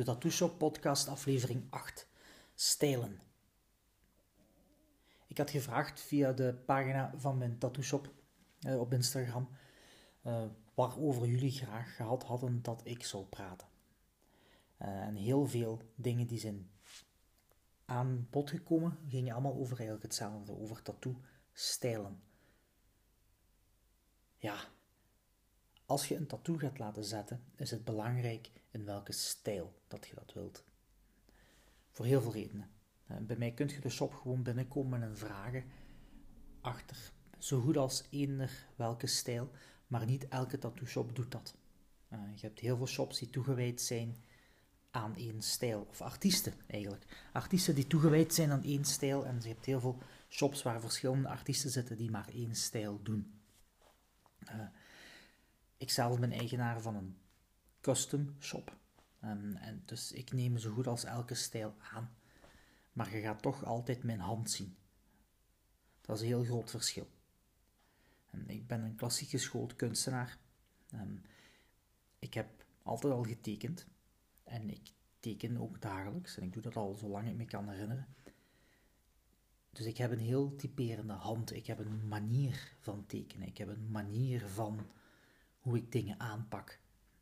de 0.00 0.06
Tattoo 0.06 0.30
Shop 0.30 0.58
podcast 0.58 1.08
aflevering 1.08 1.66
8. 1.70 2.08
Stijlen. 2.54 3.20
Ik 5.26 5.38
had 5.38 5.50
gevraagd 5.50 6.00
via 6.00 6.32
de 6.32 6.54
pagina 6.66 7.12
van 7.16 7.38
mijn 7.38 7.58
Tattoo 7.58 7.82
Shop 7.82 8.12
uh, 8.66 8.80
op 8.80 8.92
Instagram 8.92 9.48
uh, 10.26 10.44
waarover 10.74 11.26
jullie 11.26 11.50
graag 11.50 11.96
gehad 11.96 12.22
hadden 12.22 12.62
dat 12.62 12.80
ik 12.84 13.04
zou 13.04 13.24
praten. 13.24 13.68
Uh, 14.82 14.88
en 14.88 15.14
heel 15.14 15.46
veel 15.46 15.80
dingen 15.94 16.26
die 16.26 16.38
zijn 16.38 16.70
aan 17.84 18.26
bod 18.30 18.50
gekomen 18.50 18.98
gingen 19.08 19.32
allemaal 19.32 19.56
over 19.56 19.76
eigenlijk 19.76 20.02
hetzelfde, 20.02 20.58
over 20.58 20.82
tattoo-stijlen. 20.82 22.22
Ja, 24.36 24.68
als 25.90 26.08
je 26.08 26.16
een 26.16 26.26
tattoo 26.26 26.56
gaat 26.56 26.78
laten 26.78 27.04
zetten, 27.04 27.42
is 27.56 27.70
het 27.70 27.84
belangrijk 27.84 28.50
in 28.70 28.84
welke 28.84 29.12
stijl 29.12 29.80
dat 29.88 30.06
je 30.06 30.14
dat 30.14 30.32
wilt. 30.32 30.64
Voor 31.90 32.04
heel 32.04 32.22
veel 32.22 32.32
redenen. 32.32 32.70
Eh, 33.06 33.16
bij 33.16 33.36
mij 33.36 33.52
kunt 33.52 33.70
je 33.70 33.80
de 33.80 33.88
shop 33.88 34.14
gewoon 34.14 34.42
binnenkomen 34.42 35.02
en 35.02 35.16
vragen 35.16 35.64
achter 36.60 37.12
zo 37.38 37.60
goed 37.60 37.76
als 37.76 38.04
eender 38.10 38.66
welke 38.76 39.06
stijl, 39.06 39.50
maar 39.86 40.06
niet 40.06 40.28
elke 40.28 40.58
tattoo 40.58 40.86
shop 40.86 41.16
doet 41.16 41.32
dat. 41.32 41.54
Uh, 42.12 42.18
je 42.34 42.46
hebt 42.46 42.58
heel 42.58 42.76
veel 42.76 42.86
shops 42.86 43.18
die 43.18 43.30
toegewijd 43.30 43.80
zijn 43.80 44.16
aan 44.90 45.16
één 45.16 45.42
stijl, 45.42 45.86
of 45.90 46.00
artiesten 46.00 46.54
eigenlijk. 46.66 47.28
Artiesten 47.32 47.74
die 47.74 47.86
toegewijd 47.86 48.34
zijn 48.34 48.50
aan 48.50 48.64
één 48.64 48.84
stijl 48.84 49.26
en 49.26 49.38
je 49.42 49.48
hebt 49.48 49.64
heel 49.64 49.80
veel 49.80 49.98
shops 50.28 50.62
waar 50.62 50.80
verschillende 50.80 51.28
artiesten 51.28 51.70
zitten 51.70 51.96
die 51.96 52.10
maar 52.10 52.28
één 52.28 52.54
stijl 52.54 53.02
doen. 53.02 53.40
Ik 55.80 55.90
zelf 55.90 56.18
ben 56.18 56.32
eigenaar 56.32 56.80
van 56.80 56.96
een 56.96 57.16
custom 57.80 58.34
shop. 58.38 58.76
Um, 59.24 59.56
en 59.56 59.82
dus 59.84 60.12
ik 60.12 60.32
neem 60.32 60.58
zo 60.58 60.72
goed 60.72 60.86
als 60.86 61.04
elke 61.04 61.34
stijl 61.34 61.74
aan. 61.92 62.10
Maar 62.92 63.14
je 63.14 63.20
gaat 63.20 63.42
toch 63.42 63.64
altijd 63.64 64.02
mijn 64.02 64.20
hand 64.20 64.50
zien. 64.50 64.76
Dat 66.00 66.16
is 66.16 66.22
een 66.22 66.28
heel 66.28 66.44
groot 66.44 66.70
verschil. 66.70 67.08
En 68.30 68.48
ik 68.48 68.66
ben 68.66 68.82
een 68.82 68.94
klassiek 68.94 69.28
geschoold 69.28 69.76
kunstenaar. 69.76 70.38
Um, 70.94 71.22
ik 72.18 72.34
heb 72.34 72.64
altijd 72.82 73.12
al 73.12 73.24
getekend. 73.24 73.86
En 74.44 74.70
ik 74.70 74.92
teken 75.20 75.56
ook 75.56 75.80
dagelijks. 75.80 76.36
En 76.36 76.42
ik 76.42 76.52
doe 76.52 76.62
dat 76.62 76.76
al 76.76 76.94
zolang 76.94 77.28
ik 77.28 77.36
me 77.36 77.44
kan 77.44 77.68
herinneren. 77.68 78.14
Dus 79.70 79.86
ik 79.86 79.96
heb 79.96 80.10
een 80.10 80.18
heel 80.18 80.56
typerende 80.56 81.12
hand. 81.12 81.52
Ik 81.52 81.66
heb 81.66 81.78
een 81.78 82.08
manier 82.08 82.74
van 82.80 83.06
tekenen. 83.06 83.48
Ik 83.48 83.58
heb 83.58 83.68
een 83.68 83.90
manier 83.90 84.48
van 84.48 84.90
ik 85.76 85.92
dingen 85.92 86.20
aanpak. 86.20 86.80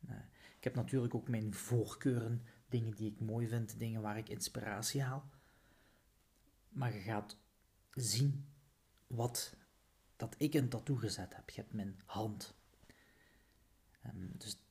Uh, 0.09 0.15
ik 0.57 0.63
heb 0.63 0.75
natuurlijk 0.75 1.15
ook 1.15 1.27
mijn 1.27 1.53
voorkeuren, 1.53 2.45
dingen 2.69 2.95
die 2.95 3.11
ik 3.11 3.19
mooi 3.19 3.47
vind, 3.47 3.79
dingen 3.79 4.01
waar 4.01 4.17
ik 4.17 4.29
inspiratie 4.29 5.01
haal. 5.01 5.29
Maar 6.69 6.93
je 6.93 6.99
gaat 6.99 7.37
zien 7.93 8.45
wat 9.07 9.55
dat 10.15 10.35
ik 10.37 10.53
een 10.53 10.69
tattoo 10.69 10.95
gezet 10.95 11.35
heb. 11.35 11.49
Je 11.49 11.61
hebt 11.61 11.73
mijn 11.73 11.99
hand. 12.05 12.55
Um, 14.05 14.31
dus 14.37 14.61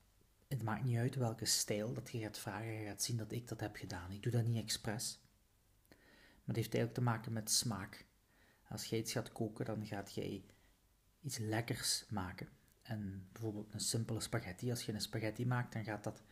het 0.48 0.62
maakt 0.62 0.84
niet 0.84 0.96
uit 0.96 1.14
welke 1.14 1.44
stijl 1.44 1.92
dat 1.92 2.10
je 2.10 2.18
gaat 2.18 2.38
vragen. 2.38 2.72
Je 2.72 2.86
gaat 2.86 3.02
zien 3.02 3.16
dat 3.16 3.32
ik 3.32 3.48
dat 3.48 3.60
heb 3.60 3.76
gedaan. 3.76 4.12
Ik 4.12 4.22
doe 4.22 4.32
dat 4.32 4.44
niet 4.44 4.62
expres. 4.62 5.20
Maar 5.88 6.56
het 6.56 6.56
heeft 6.56 6.74
eigenlijk 6.74 6.94
te 6.94 7.00
maken 7.00 7.32
met 7.32 7.50
smaak. 7.50 8.06
Als 8.68 8.84
jij 8.84 8.98
iets 8.98 9.12
gaat 9.12 9.32
koken, 9.32 9.64
dan 9.64 9.86
gaat 9.86 10.14
jij 10.14 10.44
iets 11.20 11.38
lekkers 11.38 12.06
maken. 12.08 12.48
En 12.88 13.28
bijvoorbeeld 13.32 13.74
een 13.74 13.80
simpele 13.80 14.20
spaghetti, 14.20 14.70
als 14.70 14.82
je 14.82 14.92
een 14.92 15.00
spaghetti 15.00 15.46
maakt, 15.46 15.72
dan 15.72 15.84
gaat 15.84 16.04
dat 16.04 16.22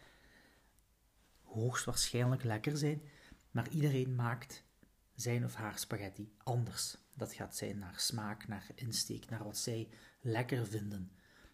hoogstwaarschijnlijk 1.43 2.45
lekker 2.45 2.77
zijn. 2.77 3.03
Maar 3.51 3.69
iedereen 3.69 4.15
maakt 4.15 4.65
zijn 5.15 5.45
of 5.45 5.55
haar 5.55 5.79
spaghetti 5.79 6.33
anders. 6.43 6.97
Dat 7.15 7.33
gaat 7.33 7.57
zijn 7.57 7.79
naar 7.79 8.01
smaak, 8.01 8.49
naar 8.49 8.67
insteek, 8.75 9.31
naar 9.31 9.45
wat 9.45 9.59
zij 9.59 9.89
lekker 10.21 10.67
vinden. 10.67 11.11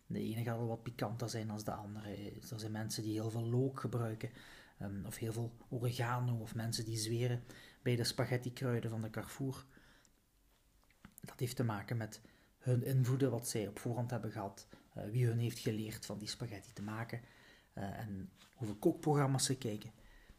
De 0.06 0.18
ene 0.18 0.42
gaat 0.42 0.56
wel 0.56 0.66
wat 0.66 0.82
pikanter 0.82 1.30
zijn 1.30 1.46
dan 1.46 1.58
de 1.64 1.72
andere. 1.72 2.32
Er 2.50 2.58
zijn 2.60 2.72
mensen 2.72 3.02
die 3.02 3.12
heel 3.12 3.30
veel 3.30 3.46
look 3.48 3.80
gebruiken, 3.80 4.30
um, 4.82 5.06
of 5.06 5.16
heel 5.16 5.32
veel 5.32 5.56
oregano, 5.68 6.36
of 6.36 6.54
mensen 6.54 6.84
die 6.84 6.96
zweren 6.96 7.44
bij 7.82 7.96
de 7.96 8.04
spaghetti-kruiden 8.04 8.90
van 8.90 9.02
de 9.02 9.10
Carrefour. 9.10 9.64
Dat 11.20 11.40
heeft 11.40 11.56
te 11.56 11.64
maken 11.64 11.96
met 11.96 12.20
hun 12.58 12.82
invoeden, 12.84 13.30
wat 13.30 13.48
zij 13.48 13.68
op 13.68 13.78
voorhand 13.78 14.10
hebben 14.10 14.30
gehad, 14.30 14.68
uh, 14.96 15.04
wie 15.04 15.26
hun 15.26 15.38
heeft 15.38 15.58
geleerd 15.58 16.06
van 16.06 16.18
die 16.18 16.28
spaghetti 16.28 16.72
te 16.72 16.82
maken 16.82 17.20
uh, 17.74 17.98
en 17.98 18.30
hoeveel 18.54 18.76
kookprogramma's 18.76 19.44
ze 19.44 19.56
kijken. 19.56 19.92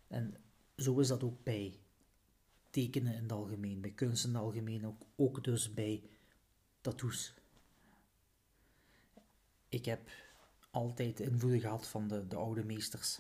En 0.08 0.36
zo 0.78 1.00
is 1.00 1.08
dat 1.08 1.24
ook 1.24 1.44
bij 1.44 1.80
tekenen 2.70 3.16
in 3.16 3.22
het 3.22 3.32
algemeen, 3.32 3.82
bij 3.82 3.92
kunst 3.92 4.26
in 4.26 4.34
het 4.34 4.44
algemeen, 4.44 4.88
ook, 4.88 5.02
ook 5.16 5.44
dus 5.44 5.74
bij 5.74 6.04
tattoos. 6.82 7.34
Ik 9.70 9.86
heb 9.86 10.10
altijd 10.72 11.20
invloeden 11.20 11.60
gehad 11.60 11.88
van 11.88 12.08
de, 12.08 12.28
de 12.28 12.36
oude 12.36 12.64
meesters. 12.64 13.20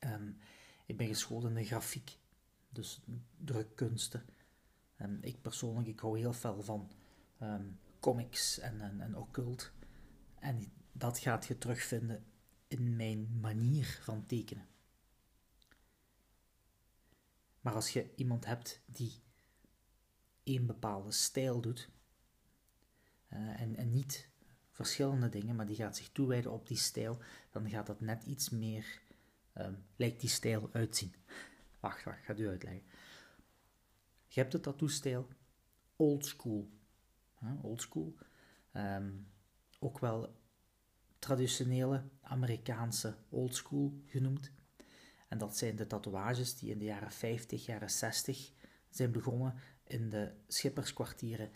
Um, 0.00 0.38
ik 0.86 0.96
ben 0.96 1.06
geschoold 1.06 1.44
in 1.44 1.54
de 1.54 1.64
grafiek, 1.64 2.18
dus 2.68 3.00
drukkunsten. 3.44 4.24
Um, 5.00 5.18
ik 5.20 5.42
persoonlijk, 5.42 5.88
ik 5.88 6.00
hou 6.00 6.18
heel 6.18 6.32
veel 6.32 6.62
van 6.62 6.90
um, 7.42 7.78
comics 8.00 8.58
en, 8.58 9.00
en 9.00 9.16
occult. 9.16 9.70
En 10.40 10.72
dat 10.92 11.18
gaat 11.18 11.46
je 11.46 11.58
terugvinden 11.58 12.24
in 12.68 12.96
mijn 12.96 13.40
manier 13.40 13.98
van 14.02 14.26
tekenen. 14.26 14.68
Maar 17.60 17.74
als 17.74 17.92
je 17.92 18.14
iemand 18.14 18.44
hebt 18.44 18.80
die 18.86 19.22
een 20.44 20.66
bepaalde 20.66 21.12
stijl 21.12 21.60
doet, 21.60 21.90
uh, 23.32 23.60
en, 23.60 23.76
en 23.76 23.92
niet 23.92 24.28
verschillende 24.70 25.28
dingen, 25.28 25.56
maar 25.56 25.66
die 25.66 25.76
gaat 25.76 25.96
zich 25.96 26.08
toewijden 26.08 26.52
op 26.52 26.66
die 26.66 26.76
stijl, 26.76 27.18
dan 27.50 27.68
gaat 27.68 27.86
dat 27.86 28.00
net 28.00 28.22
iets 28.22 28.48
meer, 28.50 29.00
um, 29.54 29.84
lijkt 29.96 30.20
die 30.20 30.30
stijl 30.30 30.70
uitzien. 30.72 31.14
Wacht, 31.80 32.04
wacht, 32.04 32.18
ik 32.18 32.24
ga 32.24 32.32
het 32.32 32.40
u 32.40 32.48
uitleggen. 32.48 32.82
Je 34.26 34.40
hebt 34.40 34.52
de 34.52 34.60
tattoo-stijl 34.60 35.28
old 35.96 36.26
school. 36.26 36.70
Old 37.62 37.80
school. 37.80 38.14
Um, 38.72 39.26
ook 39.78 39.98
wel 39.98 40.36
traditionele 41.18 42.04
Amerikaanse 42.20 43.16
oldschool 43.28 44.00
genoemd. 44.06 44.50
En 45.28 45.38
dat 45.38 45.56
zijn 45.56 45.76
de 45.76 45.86
tatoeages 45.86 46.58
die 46.58 46.70
in 46.70 46.78
de 46.78 46.84
jaren 46.84 47.12
50, 47.12 47.66
jaren 47.66 47.90
60 47.90 48.52
zijn 48.90 49.12
begonnen 49.12 49.54
in 49.84 50.10
de 50.10 50.32
schipperskwartieren, 50.46 51.50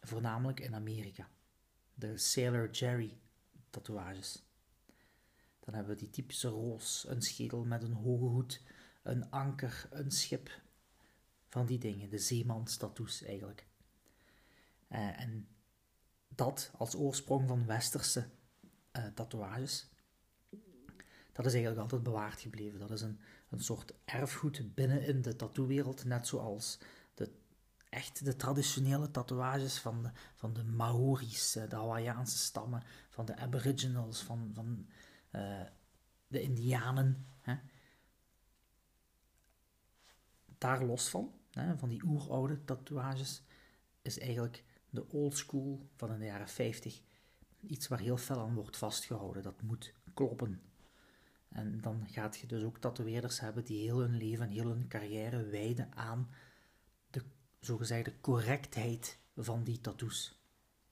voornamelijk 0.00 0.60
in 0.60 0.74
Amerika. 0.74 1.28
De 1.94 2.18
Sailor 2.18 2.70
Jerry 2.70 3.18
tatoeages. 3.70 4.44
Dan 5.60 5.74
hebben 5.74 5.94
we 5.94 6.00
die 6.00 6.10
typische 6.10 6.48
roos, 6.48 7.04
een 7.08 7.22
schedel 7.22 7.64
met 7.64 7.82
een 7.82 7.92
hoge 7.92 8.24
hoed, 8.24 8.62
een 9.02 9.30
anker, 9.30 9.88
een 9.90 10.10
schip. 10.10 10.60
Van 11.48 11.66
die 11.66 11.78
dingen, 11.78 12.10
de 12.10 12.18
zeemanstattoos 12.18 13.22
eigenlijk. 13.22 13.66
Uh, 14.88 15.20
en 15.20 15.48
dat 16.34 16.70
als 16.76 16.94
oorsprong 16.94 17.48
van 17.48 17.66
westerse 17.66 18.28
uh, 18.96 19.06
tatoeages, 19.14 19.88
dat 21.32 21.46
is 21.46 21.52
eigenlijk 21.52 21.82
altijd 21.82 22.02
bewaard 22.02 22.40
gebleven. 22.40 22.78
Dat 22.78 22.90
is 22.90 23.00
een, 23.00 23.20
een 23.48 23.60
soort 23.60 23.94
erfgoed 24.04 24.74
binnen 24.74 25.02
in 25.02 25.22
de 25.22 25.36
tattoowereld, 25.36 26.04
net 26.04 26.26
zoals 26.26 26.78
de, 27.14 27.32
echt 27.88 28.24
de 28.24 28.36
traditionele 28.36 29.10
tatoeages 29.10 29.78
van 29.78 30.02
de, 30.02 30.10
van 30.34 30.52
de 30.52 30.64
Maori's, 30.64 31.56
eh, 31.56 31.68
de 31.68 31.76
Hawaïaanse 31.76 32.36
stammen, 32.36 32.82
van 33.08 33.24
de 33.24 33.36
Aboriginals, 33.36 34.22
van, 34.22 34.50
van 34.54 34.86
uh, 35.32 35.60
de 36.26 36.42
Indianen. 36.42 37.26
Hè. 37.40 37.54
Daar 40.58 40.84
los 40.84 41.08
van, 41.08 41.32
hè, 41.50 41.78
van 41.78 41.88
die 41.88 42.02
oeroude 42.04 42.64
tatoeages, 42.64 43.42
is 44.02 44.18
eigenlijk 44.18 44.64
de 44.92 45.08
old 45.08 45.36
school 45.36 45.88
van 45.96 46.12
in 46.12 46.18
de 46.18 46.24
jaren 46.24 46.48
50 46.48 47.02
iets 47.60 47.88
waar 47.88 48.00
heel 48.00 48.16
fel 48.16 48.40
aan 48.40 48.54
wordt 48.54 48.76
vastgehouden. 48.76 49.42
Dat 49.42 49.62
moet 49.62 49.94
kloppen. 50.14 50.62
En 51.48 51.80
dan 51.80 52.06
gaat 52.08 52.38
je 52.38 52.46
dus 52.46 52.62
ook 52.62 52.78
tatoeëerders 52.78 53.40
hebben 53.40 53.64
die 53.64 53.82
heel 53.82 53.98
hun 53.98 54.16
leven 54.16 54.44
en 54.44 54.52
heel 54.52 54.68
hun 54.68 54.88
carrière 54.88 55.46
wijden 55.46 55.92
aan 55.94 56.30
de 57.10 57.22
zogezegde 57.60 58.20
correctheid 58.20 59.18
van 59.36 59.64
die 59.64 59.80
tattoos. 59.80 60.40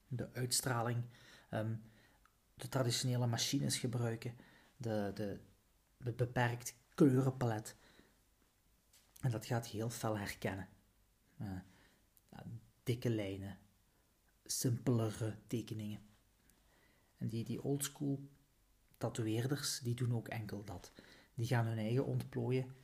De 0.09 0.33
uitstraling, 0.33 1.05
um, 1.51 1.83
de 2.55 2.69
traditionele 2.69 3.27
machines 3.27 3.79
gebruiken, 3.79 4.37
de, 4.77 5.11
de, 5.15 5.41
beperkt 6.15 6.75
kleurenpalet. 6.95 7.77
En 9.21 9.31
dat 9.31 9.47
gaat 9.47 9.71
je 9.71 9.77
heel 9.77 9.91
fel 9.91 10.19
herkennen. 10.19 10.69
Uh, 11.41 11.59
dikke 12.83 13.11
lijnen, 13.11 13.59
simpelere 14.51 15.37
tekeningen. 15.47 16.01
En 17.17 17.29
die, 17.29 17.45
die 17.45 17.63
oldschool 17.63 18.29
tatoeëerders, 18.99 19.81
die 19.81 19.95
doen 19.95 20.15
ook 20.15 20.29
enkel 20.29 20.65
dat. 20.65 20.93
die 21.35 21.47
gaan 21.47 21.67
hun 21.67 21.79
eigen 21.79 22.05
ontplooien 22.07 22.75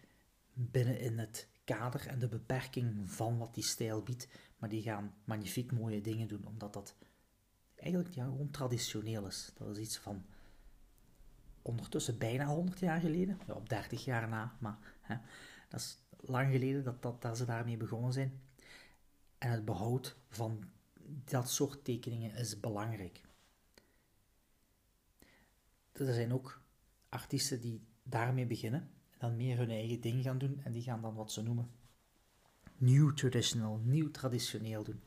binnen 0.52 1.00
in 1.00 1.18
het 1.18 1.48
kader 1.64 2.06
en 2.06 2.18
de 2.18 2.28
beperking 2.28 3.10
van 3.10 3.38
wat 3.38 3.54
die 3.54 3.64
stijl 3.64 4.02
biedt, 4.02 4.28
maar 4.58 4.68
die 4.68 4.82
gaan 4.82 5.14
magnifiek 5.24 5.72
mooie 5.72 6.00
dingen 6.00 6.28
doen, 6.28 6.46
omdat 6.46 6.72
dat 6.72 6.94
eigenlijk 7.74 8.14
ja, 8.14 8.24
gewoon 8.24 8.50
traditioneel 8.50 9.26
is. 9.26 9.52
Dat 9.54 9.76
is 9.76 9.78
iets 9.78 9.98
van 9.98 10.24
ondertussen 11.62 12.18
bijna 12.18 12.46
100 12.46 12.78
jaar 12.78 13.00
geleden, 13.00 13.38
ja, 13.46 13.54
op 13.54 13.68
30 13.68 14.04
jaar 14.04 14.28
na, 14.28 14.56
maar 14.58 14.78
hè, 15.00 15.16
dat 15.68 15.80
is 15.80 15.98
lang 16.20 16.52
geleden 16.52 16.84
dat, 16.84 17.02
dat, 17.02 17.22
dat 17.22 17.36
ze 17.36 17.44
daarmee 17.44 17.76
begonnen 17.76 18.12
zijn. 18.12 18.40
En 19.38 19.50
het 19.50 19.64
behoud 19.64 20.16
van 20.28 20.64
dat 21.08 21.50
soort 21.50 21.84
tekeningen 21.84 22.34
is 22.34 22.60
belangrijk. 22.60 23.20
Er 25.92 26.14
zijn 26.14 26.32
ook 26.32 26.62
artiesten 27.08 27.60
die 27.60 27.86
daarmee 28.02 28.46
beginnen 28.46 28.80
en 29.10 29.18
dan 29.18 29.36
meer 29.36 29.56
hun 29.56 29.70
eigen 29.70 30.00
ding 30.00 30.22
gaan 30.22 30.38
doen 30.38 30.60
en 30.64 30.72
die 30.72 30.82
gaan 30.82 31.02
dan 31.02 31.14
wat 31.14 31.32
ze 31.32 31.42
noemen 31.42 31.70
new 32.78 33.14
traditional, 33.14 33.80
nieuw 33.84 34.10
traditioneel 34.10 34.82
doen. 34.82 35.02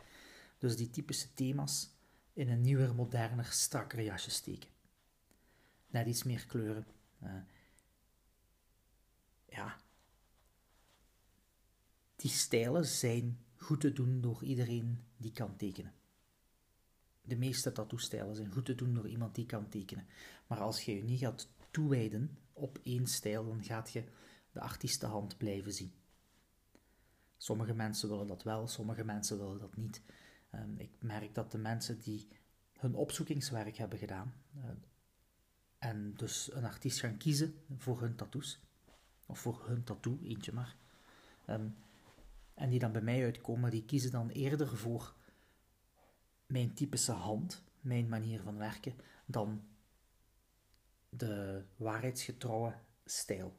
Dus 0.58 0.76
die 0.78 0.90
typische 0.90 1.34
thema's 1.34 1.90
in 2.34 2.50
een 2.50 2.62
nieuwer, 2.62 2.96
moderner, 2.96 3.46
strakker 3.46 4.02
jasje 4.02 4.30
steken. 4.32 4.70
Net 5.88 6.08
iets 6.08 6.24
meer 6.24 6.46
kleuren. 6.46 6.88
Uh, 7.24 7.32
ja. 9.46 9.78
Die 12.16 12.32
stijlen 12.32 12.86
zijn 12.86 13.40
goed 13.60 13.82
te 13.82 13.94
doen 13.94 14.22
door 14.22 14.44
iedereen 14.44 15.00
die 15.18 15.32
kan 15.32 15.56
tekenen. 15.56 15.94
De 17.22 17.38
meeste 17.38 17.72
tattoo-stijlen 17.72 18.36
zijn 18.36 18.52
goed 18.52 18.66
te 18.66 18.76
doen 18.76 18.94
door 18.94 19.08
iemand 19.08 19.36
die 19.36 19.46
kan 19.46 19.70
tekenen. 19.70 20.08
Maar 20.48 20.60
als 20.60 20.82
je 20.86 20.96
je 20.96 21.04
niet 21.04 21.20
gaat 21.20 21.50
toewijden 21.72 22.38
op 22.54 22.80
één 22.84 23.08
stijl, 23.08 23.46
dan 23.46 23.64
gaat 23.64 23.92
je 23.92 24.04
de 24.52 24.60
artiestenhand 24.60 25.38
blijven 25.38 25.74
zien. 25.74 25.94
Sommige 27.38 27.74
mensen 27.74 28.10
willen 28.10 28.28
dat 28.28 28.44
wel, 28.44 28.68
sommige 28.68 29.04
mensen 29.04 29.38
willen 29.38 29.60
dat 29.60 29.76
niet. 29.76 30.02
Um, 30.56 30.76
ik 30.78 30.92
merk 31.00 31.36
dat 31.36 31.52
de 31.52 31.58
mensen 31.58 32.00
die 32.00 32.28
hun 32.74 32.96
opzoekingswerk 32.96 33.78
hebben 33.78 34.00
gedaan 34.00 34.34
uh, 34.58 34.64
en 35.78 36.14
dus 36.16 36.54
een 36.54 36.66
artiest 36.66 37.00
gaan 37.00 37.18
kiezen 37.18 37.56
voor 37.78 38.02
hun 38.02 38.16
tattoos, 38.16 38.60
of 39.26 39.40
voor 39.40 39.68
hun 39.68 39.84
tattoo, 39.84 40.20
eentje 40.22 40.54
maar, 40.54 40.76
um, 41.48 41.76
en 42.60 42.70
die 42.70 42.80
dan 42.80 42.92
bij 42.92 43.02
mij 43.02 43.24
uitkomen, 43.24 43.72
die 43.72 43.86
kiezen 43.86 44.12
dan 44.12 44.30
eerder 44.30 44.78
voor 44.78 45.16
mijn 46.46 46.74
typische 46.74 47.12
hand, 47.12 47.64
mijn 47.82 48.10
manier 48.10 48.42
van 48.42 48.58
werken, 48.58 48.96
dan 49.26 49.64
de 51.10 51.64
waarheidsgetrouwe 51.76 52.76
stijl. 53.06 53.58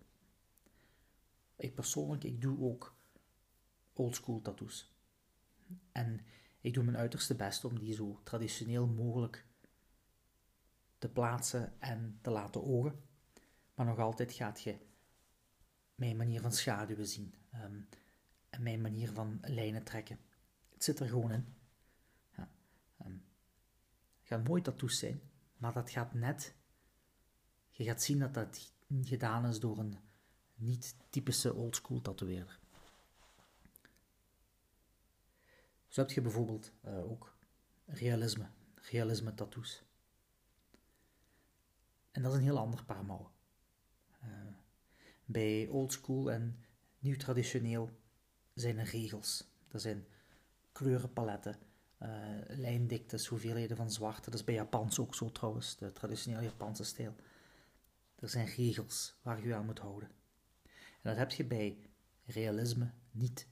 Ik 1.56 1.74
persoonlijk, 1.74 2.24
ik 2.24 2.40
doe 2.40 2.60
ook 2.60 2.94
oldschool 3.92 4.42
tattoos. 4.42 4.92
En 5.92 6.20
ik 6.60 6.74
doe 6.74 6.84
mijn 6.84 6.96
uiterste 6.96 7.34
best 7.34 7.64
om 7.64 7.78
die 7.78 7.94
zo 7.94 8.20
traditioneel 8.22 8.86
mogelijk 8.86 9.46
te 10.98 11.08
plaatsen 11.08 11.80
en 11.80 12.18
te 12.22 12.30
laten 12.30 12.64
ogen. 12.64 13.02
Maar 13.74 13.86
nog 13.86 13.98
altijd 13.98 14.32
gaat 14.32 14.62
je 14.62 14.78
mijn 15.94 16.16
manier 16.16 16.40
van 16.40 16.52
schaduwen 16.52 17.06
zien. 17.06 17.34
Um, 17.54 17.88
en 18.50 18.62
mijn 18.62 18.80
manier 18.80 19.12
van 19.12 19.38
lijnen 19.42 19.84
trekken. 19.84 20.18
Het 20.72 20.84
zit 20.84 21.00
er 21.00 21.08
gewoon 21.08 21.30
in. 21.30 21.54
Ja. 22.36 22.48
Um, 23.04 23.24
het 24.18 24.28
gaan 24.28 24.42
mooi 24.42 24.62
tattoos 24.62 24.98
zijn, 24.98 25.20
maar 25.56 25.72
dat 25.72 25.90
gaat 25.90 26.14
net... 26.14 26.54
Je 27.70 27.84
gaat 27.84 28.02
zien 28.02 28.18
dat 28.18 28.34
dat 28.34 28.72
gedaan 29.02 29.46
is 29.46 29.60
door 29.60 29.78
een 29.78 29.98
niet 30.54 30.96
typische 31.10 31.54
oldschool 31.54 32.00
tatoeëerder. 32.00 32.58
Zo 35.88 36.00
heb 36.00 36.10
je 36.10 36.20
bijvoorbeeld 36.20 36.72
uh, 36.84 37.10
ook 37.10 37.36
realisme, 37.86 38.48
realisme 38.74 39.34
tattoos. 39.34 39.82
En 42.10 42.22
dat 42.22 42.32
is 42.32 42.38
een 42.38 42.44
heel 42.44 42.58
ander 42.58 42.84
paar 42.84 43.04
mouwen. 43.04 43.30
Uh, 44.24 44.28
bij 45.24 45.68
oldschool 45.68 46.30
en 46.30 46.64
nieuw 46.98 47.16
traditioneel 47.16 47.90
zijn 48.54 48.78
er 48.78 48.86
regels. 48.86 49.44
Er 49.70 49.80
zijn 49.80 50.06
kleurenpaletten, 50.72 51.56
uh, 52.02 52.08
lijndiktes, 52.46 53.26
hoeveelheden 53.26 53.76
van 53.76 53.90
zwart. 53.90 54.24
Dat 54.24 54.34
is 54.34 54.44
bij 54.44 54.54
Japans 54.54 54.98
ook 54.98 55.14
zo 55.14 55.32
trouwens, 55.32 55.76
de 55.76 55.92
traditionele 55.92 56.42
Japanse 56.42 56.84
stijl. 56.84 57.14
Er 58.14 58.28
zijn 58.28 58.46
regels 58.46 59.18
waar 59.22 59.46
je 59.46 59.54
aan 59.54 59.66
moet 59.66 59.78
houden. 59.78 60.10
En 61.02 61.10
dat 61.10 61.16
heb 61.16 61.30
je 61.30 61.44
bij 61.44 61.78
realisme 62.26 62.90
niet. 63.10 63.46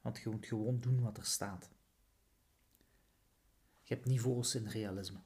Want 0.00 0.18
je 0.18 0.28
moet 0.28 0.46
gewoon 0.46 0.80
doen 0.80 1.00
wat 1.00 1.18
er 1.18 1.24
staat. 1.24 1.68
Je 3.82 3.94
hebt 3.94 4.06
niveaus 4.06 4.54
in 4.54 4.66
realisme. 4.66 5.18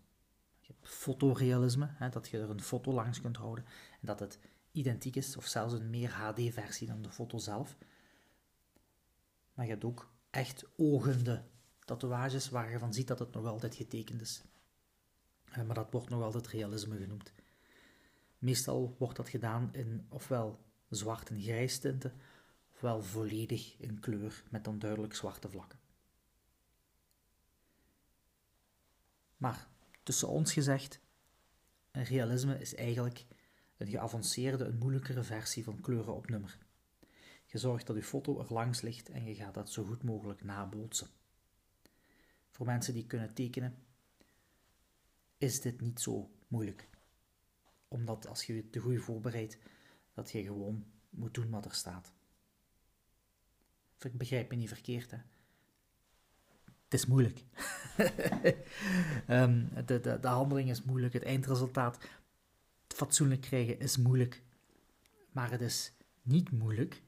Je 0.61 0.73
hebt 0.73 0.89
fotorealisme, 0.89 1.89
hè, 1.91 2.09
dat 2.09 2.29
je 2.29 2.39
er 2.39 2.51
een 2.51 2.63
foto 2.63 2.93
langs 2.93 3.21
kunt 3.21 3.37
houden 3.37 3.65
en 4.01 4.07
dat 4.07 4.21
het 4.21 4.39
identiek 4.73 5.17
is, 5.17 5.37
of 5.37 5.47
zelfs 5.47 5.73
een 5.73 5.91
meer 5.91 6.11
HD-versie 6.11 6.87
dan 6.87 7.03
de 7.03 7.11
foto 7.11 7.39
zelf. 7.39 7.77
Maar 9.59 9.67
je 9.67 9.73
hebt 9.73 9.85
ook 9.85 10.11
echt 10.31 10.65
ogende 10.77 11.45
tatoeages 11.85 12.49
waar 12.49 12.71
je 12.71 12.79
van 12.79 12.95
ziet 12.95 13.07
dat 13.07 13.19
het 13.19 13.33
nog 13.33 13.47
altijd 13.47 13.75
getekend 13.75 14.21
is. 14.21 14.43
Eh, 15.45 15.63
maar 15.65 15.75
dat 15.75 15.93
wordt 15.93 16.09
nog 16.09 16.23
altijd 16.23 16.47
realisme 16.47 16.97
genoemd. 16.97 17.33
Meestal 18.39 18.97
wordt 18.99 19.17
dat 19.17 19.29
gedaan 19.29 19.69
in 19.73 20.07
ofwel 20.09 20.59
zwart 20.89 21.31
en 21.31 21.41
grijs 21.41 21.79
tinten, 21.79 22.13
ofwel 22.73 23.03
volledig 23.03 23.79
in 23.79 24.01
kleur 24.01 24.43
met 24.51 24.65
dan 24.65 24.79
duidelijk 24.79 25.15
zwarte 25.15 25.49
vlakken. 25.49 25.79
Maar 29.37 29.69
tussen 30.03 30.29
ons 30.29 30.53
gezegd, 30.53 31.01
realisme 31.93 32.61
is 32.61 32.75
eigenlijk 32.75 33.27
een 33.77 33.89
geavanceerde, 33.89 34.65
een 34.65 34.79
moeilijkere 34.79 35.23
versie 35.23 35.65
van 35.65 35.81
kleuren 35.81 36.15
op 36.15 36.29
nummer. 36.29 36.59
Je 37.51 37.59
zorgt 37.59 37.87
dat 37.87 37.97
je 37.97 38.03
foto 38.03 38.41
er 38.41 38.53
langs 38.53 38.81
ligt 38.81 39.09
en 39.09 39.25
je 39.25 39.35
gaat 39.35 39.55
dat 39.55 39.71
zo 39.71 39.85
goed 39.85 40.03
mogelijk 40.03 40.45
nabootsen. 40.45 41.09
Voor 42.51 42.67
mensen 42.67 42.95
die 42.95 43.07
kunnen 43.07 43.35
tekenen, 43.35 43.77
is 45.39 45.61
dit 45.61 45.81
niet 45.81 46.01
zo 46.01 46.31
moeilijk. 46.49 46.89
Omdat 47.89 48.27
als 48.27 48.45
je 48.45 48.55
je 48.55 48.71
te 48.71 48.81
goed 48.81 49.01
voorbereidt, 49.01 49.59
dat 50.15 50.31
je 50.31 50.43
gewoon 50.43 50.87
moet 51.11 51.35
doen 51.35 51.51
wat 51.51 51.65
er 51.65 51.75
staat. 51.75 52.13
Ik 54.01 54.19
begrijp 54.19 54.51
me 54.51 54.57
niet 54.57 54.69
verkeerd, 54.69 55.11
hè. 55.11 55.19
Het 56.85 56.95
is 57.01 57.07
moeilijk. 57.07 57.45
um, 59.29 59.69
de, 59.87 60.01
de, 60.01 60.19
de 60.21 60.29
handeling 60.29 60.71
is 60.71 60.83
moeilijk, 60.83 61.13
het 61.13 61.23
eindresultaat 61.23 61.99
fatsoenlijk 62.89 63.41
krijgen 63.41 63.79
is 63.79 63.97
moeilijk. 63.97 64.43
Maar 65.33 65.51
het 65.51 65.61
is 65.61 65.93
niet 66.23 66.51
moeilijk 66.51 67.03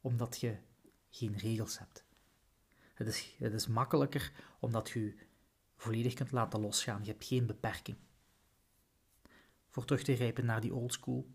omdat 0.00 0.40
je 0.40 0.56
geen 1.10 1.36
regels 1.36 1.78
hebt. 1.78 2.04
Het 2.94 3.06
is, 3.06 3.34
het 3.38 3.52
is 3.52 3.66
makkelijker 3.66 4.32
omdat 4.58 4.90
je 4.90 5.14
volledig 5.76 6.14
kunt 6.14 6.32
laten 6.32 6.60
losgaan. 6.60 7.04
Je 7.04 7.10
hebt 7.10 7.24
geen 7.24 7.46
beperking. 7.46 7.96
Voor 9.68 9.84
terug 9.84 10.02
te 10.02 10.16
grijpen 10.16 10.44
naar 10.44 10.60
die 10.60 10.74
oldschool. 10.74 11.34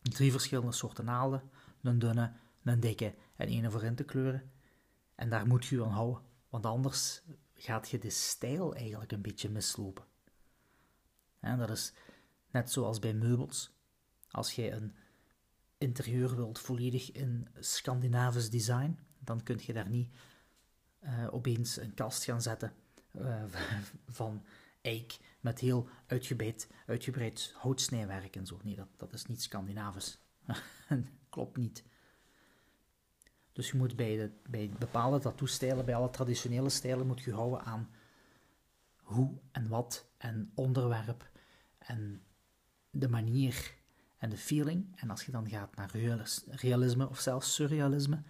Drie 0.00 0.30
verschillende 0.30 0.72
soorten 0.72 1.04
naalden. 1.04 1.50
Een 1.82 1.98
dunne, 1.98 2.32
een 2.62 2.80
dikke 2.80 3.14
en 3.36 3.48
een 3.48 3.70
voor 3.70 3.82
in 3.82 3.94
te 3.94 4.04
kleuren. 4.04 4.52
En 5.14 5.28
daar 5.30 5.46
moet 5.46 5.64
je 5.64 5.76
je 5.76 5.84
aan 5.84 5.90
houden. 5.90 6.22
Want 6.48 6.66
anders 6.66 7.22
gaat 7.54 7.88
je 7.88 7.98
de 7.98 8.10
stijl 8.10 8.74
eigenlijk 8.74 9.12
een 9.12 9.22
beetje 9.22 9.48
mislopen. 9.48 10.04
En 11.40 11.58
dat 11.58 11.70
is 11.70 11.92
net 12.50 12.72
zoals 12.72 12.98
bij 12.98 13.14
meubels. 13.14 13.72
Als 14.30 14.54
je 14.54 14.70
een 14.70 14.94
interieur 15.84 16.36
wilt 16.36 16.58
volledig 16.58 17.12
in 17.12 17.48
Scandinavisch 17.58 18.50
design, 18.50 18.98
dan 19.18 19.42
kun 19.42 19.60
je 19.62 19.72
daar 19.72 19.88
niet 19.88 20.10
uh, 21.04 21.34
opeens 21.34 21.76
een 21.76 21.94
kast 21.94 22.24
gaan 22.24 22.42
zetten 22.42 22.72
uh, 23.12 23.42
van 24.08 24.44
eik 24.80 25.18
met 25.40 25.58
heel 25.58 25.88
uitgebreid, 26.06 26.68
uitgebreid 26.86 27.52
houtsnijwerk 27.56 28.36
en 28.36 28.46
zo. 28.46 28.60
Nee, 28.62 28.74
dat, 28.74 28.88
dat 28.96 29.12
is 29.12 29.26
niet 29.26 29.42
Scandinavisch. 29.42 30.18
Klopt 31.28 31.56
niet. 31.56 31.84
Dus 33.52 33.70
je 33.70 33.76
moet 33.76 33.96
bij, 33.96 34.16
de, 34.16 34.30
bij 34.50 34.70
bepaalde 34.78 35.18
tattoo-stijlen, 35.18 35.84
bij 35.84 35.94
alle 35.94 36.10
traditionele 36.10 36.68
stijlen, 36.68 37.06
moet 37.06 37.20
je 37.20 37.32
houden 37.32 37.64
aan 37.64 37.90
hoe 38.96 39.38
en 39.52 39.68
wat 39.68 40.06
en 40.16 40.52
onderwerp 40.54 41.30
en 41.78 42.22
de 42.90 43.08
manier 43.08 43.74
en 44.24 44.30
de 44.30 44.36
feeling. 44.36 44.96
En 44.96 45.10
als 45.10 45.24
je 45.24 45.32
dan 45.32 45.48
gaat 45.48 45.76
naar 45.76 45.90
realisme 46.50 47.08
of 47.08 47.20
zelfs 47.20 47.54
surrealisme, 47.54 48.22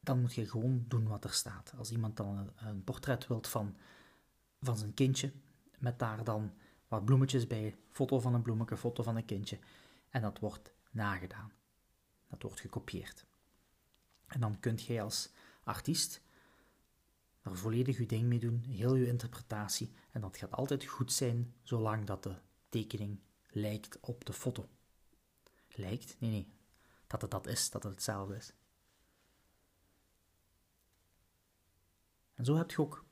dan 0.00 0.20
moet 0.20 0.34
je 0.34 0.48
gewoon 0.48 0.84
doen 0.88 1.08
wat 1.08 1.24
er 1.24 1.32
staat. 1.32 1.72
Als 1.78 1.90
iemand 1.90 2.16
dan 2.16 2.52
een, 2.56 2.84
portret 2.84 3.26
wilt 3.26 3.48
van, 3.48 3.76
van 4.60 4.76
zijn 4.76 4.94
kindje, 4.94 5.32
met 5.78 5.98
daar 5.98 6.24
dan 6.24 6.52
wat 6.88 7.04
bloemetjes 7.04 7.46
bij, 7.46 7.76
foto 7.90 8.20
van 8.20 8.34
een 8.34 8.42
bloemetje, 8.42 8.76
foto 8.76 9.02
van 9.02 9.16
een 9.16 9.24
kindje. 9.24 9.58
En 10.10 10.22
dat 10.22 10.38
wordt 10.38 10.72
nagedaan. 10.90 11.52
Dat 12.28 12.42
wordt 12.42 12.60
gekopieerd. 12.60 13.26
En 14.26 14.40
dan 14.40 14.60
kunt 14.60 14.82
jij 14.82 15.02
als 15.02 15.30
artiest 15.64 16.20
er 17.42 17.56
volledig 17.56 17.98
je 17.98 18.06
ding 18.06 18.26
mee 18.26 18.38
doen, 18.38 18.64
heel 18.68 18.94
je 18.94 19.06
interpretatie. 19.06 19.92
En 20.10 20.20
dat 20.20 20.36
gaat 20.36 20.52
altijd 20.52 20.84
goed 20.84 21.12
zijn, 21.12 21.54
zolang 21.62 22.04
dat 22.04 22.22
de 22.22 22.34
tekening 22.68 23.18
lijkt 23.56 24.00
op 24.00 24.24
de 24.24 24.32
foto. 24.32 24.68
Lijkt? 25.68 26.20
Nee, 26.20 26.30
nee. 26.30 26.52
Dat 27.06 27.22
het 27.22 27.30
dat 27.30 27.46
is, 27.46 27.70
dat 27.70 27.82
het 27.82 27.92
hetzelfde 27.92 28.36
is. 28.36 28.52
En 32.34 32.44
zo 32.44 32.56
heb 32.56 32.70
je 32.70 32.80
ook 32.80 33.04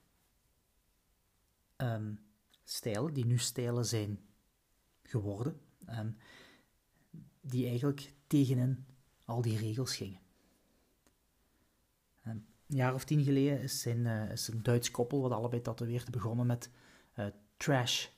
um, 1.76 2.26
stijlen, 2.64 3.14
die 3.14 3.26
nu 3.26 3.38
stijlen 3.38 3.86
zijn 3.86 4.26
geworden, 5.02 5.60
um, 5.88 6.16
die 7.40 7.66
eigenlijk 7.66 8.14
tegenin 8.26 8.86
al 9.24 9.42
die 9.42 9.58
regels 9.58 9.96
gingen. 9.96 10.20
Um, 12.26 12.46
een 12.66 12.76
jaar 12.76 12.94
of 12.94 13.04
tien 13.04 13.24
geleden 13.24 13.60
is, 13.60 13.80
zijn, 13.80 13.98
uh, 13.98 14.30
is 14.30 14.48
een 14.48 14.62
Duits 14.62 14.90
koppel, 14.90 15.20
wat 15.20 15.32
allebei 15.32 15.62
tatoeëert, 15.62 16.10
begonnen 16.10 16.46
met 16.46 16.70
uh, 17.14 17.26
trash, 17.56 18.08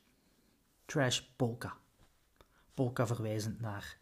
trash 0.85 1.21
polka. 1.21 1.85
Polka 2.77 3.07
verwijzend 3.07 3.61
naar 3.61 3.97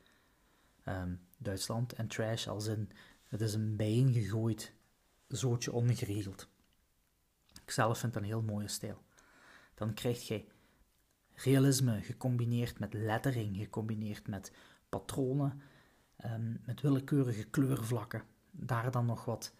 Duitsland 1.38 1.92
en 1.92 2.06
trash 2.06 2.46
als 2.46 2.66
in, 2.66 2.90
het 3.28 3.40
is 3.40 3.54
een 3.54 3.76
bijeengegooid 3.76 4.72
zootje 5.28 5.72
ongeregeld. 5.72 6.48
Ik 7.62 7.70
zelf 7.70 7.98
vind 7.98 8.12
dat 8.12 8.22
een 8.22 8.28
heel 8.28 8.42
mooie 8.42 8.68
stijl. 8.68 9.02
Dan 9.74 9.94
krijg 9.94 10.28
je 10.28 10.44
realisme 11.34 12.02
gecombineerd 12.02 12.78
met 12.78 12.92
lettering, 12.92 13.56
gecombineerd 13.56 14.28
met 14.28 14.52
patronen, 14.88 15.60
um, 16.24 16.60
met 16.66 16.80
willekeurige 16.80 17.44
kleurvlakken. 17.44 18.22
Daar 18.50 18.90
dan 18.90 19.06
nog 19.06 19.24
wat 19.24 19.52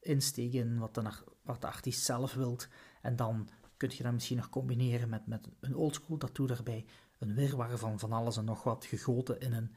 insteken 0.00 0.78
wat 0.78 0.94
de, 0.94 1.10
wat 1.42 1.60
de 1.60 1.66
artiest 1.66 2.04
zelf 2.04 2.34
wilt. 2.34 2.68
En 3.02 3.16
dan 3.16 3.48
kun 3.76 3.90
je 3.92 4.02
dat 4.02 4.12
misschien 4.12 4.36
nog 4.36 4.48
combineren 4.48 5.08
met, 5.08 5.26
met 5.26 5.48
een 5.60 5.74
oldschool 5.76 6.16
tattoo 6.16 6.46
erbij. 6.46 6.86
Een 7.20 7.34
wirwar 7.34 7.78
van 7.78 7.98
van 7.98 8.12
alles 8.12 8.36
en 8.36 8.44
nog 8.44 8.62
wat 8.62 8.84
gegoten 8.84 9.40
in 9.40 9.52
een 9.52 9.74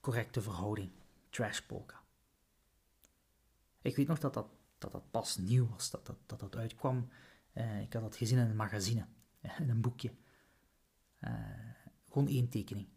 correcte 0.00 0.42
verhouding. 0.42 0.90
Trash 1.30 1.60
polka. 1.60 2.02
Ik 3.82 3.96
weet 3.96 4.06
nog 4.06 4.18
dat 4.18 4.34
dat 4.34 4.48
dat 4.78 4.92
dat 4.92 5.10
pas 5.10 5.36
nieuw 5.36 5.68
was, 5.68 5.90
dat 5.90 6.06
dat, 6.26 6.40
dat, 6.40 6.56
uitkwam. 6.56 7.08
Uh, 7.54 7.80
ik 7.80 7.92
had 7.92 8.02
dat 8.02 8.16
gezien 8.16 8.38
in 8.38 8.48
een 8.48 8.56
magazine, 8.56 9.06
in 9.58 9.70
een 9.70 9.80
boekje. 9.80 10.12
Uh, 11.20 11.32
gewoon 12.08 12.28
één 12.28 12.48
tekening. 12.48 12.88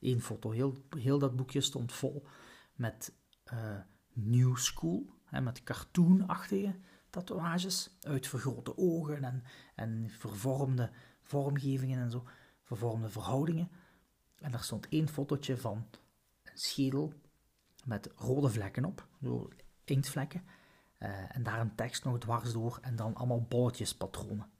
Eén, 0.00 0.20
foto. 0.20 0.50
Heel, 0.50 0.84
heel 0.96 1.18
dat 1.18 1.36
boekje 1.36 1.60
stond 1.60 1.92
vol 1.92 2.26
met 2.74 3.12
uh, 3.52 3.78
new 4.12 4.56
school, 4.56 5.06
hè, 5.24 5.40
met 5.40 5.62
cartoonachtige 5.62 6.74
tatoeages, 7.10 7.96
uitvergrote 8.00 8.76
ogen 8.76 9.24
en, 9.24 9.42
en 9.74 10.10
vervormde 10.10 10.90
vormgevingen 11.28 11.98
en 11.98 12.10
zo, 12.10 12.26
vervormde 12.62 13.08
verhoudingen. 13.08 13.70
En 14.38 14.50
daar 14.50 14.62
stond 14.62 14.88
één 14.88 15.08
fotootje 15.08 15.56
van 15.56 15.86
een 16.42 16.58
schedel 16.58 17.12
met 17.84 18.10
rode 18.16 18.50
vlekken 18.50 18.84
op, 18.84 19.06
zo 19.22 19.48
inktvlekken. 19.84 20.44
Uh, 20.98 21.36
en 21.36 21.42
daar 21.42 21.60
een 21.60 21.74
tekst 21.74 22.04
nog 22.04 22.18
dwars 22.18 22.52
door 22.52 22.78
en 22.82 22.96
dan 22.96 23.14
allemaal 23.14 23.42
bolletjespatronen. 23.42 24.50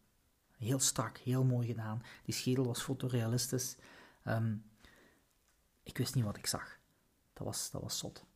Heel 0.56 0.78
strak, 0.78 1.18
heel 1.18 1.44
mooi 1.44 1.66
gedaan. 1.66 2.02
Die 2.24 2.34
schedel 2.34 2.64
was 2.64 2.82
fotorealistisch. 2.82 3.76
Um, 4.24 4.64
ik 5.82 5.98
wist 5.98 6.14
niet 6.14 6.24
wat 6.24 6.36
ik 6.36 6.46
zag. 6.46 6.78
Dat 7.32 7.46
was, 7.46 7.70
dat 7.70 7.82
was 7.82 7.98
zot. 7.98 8.26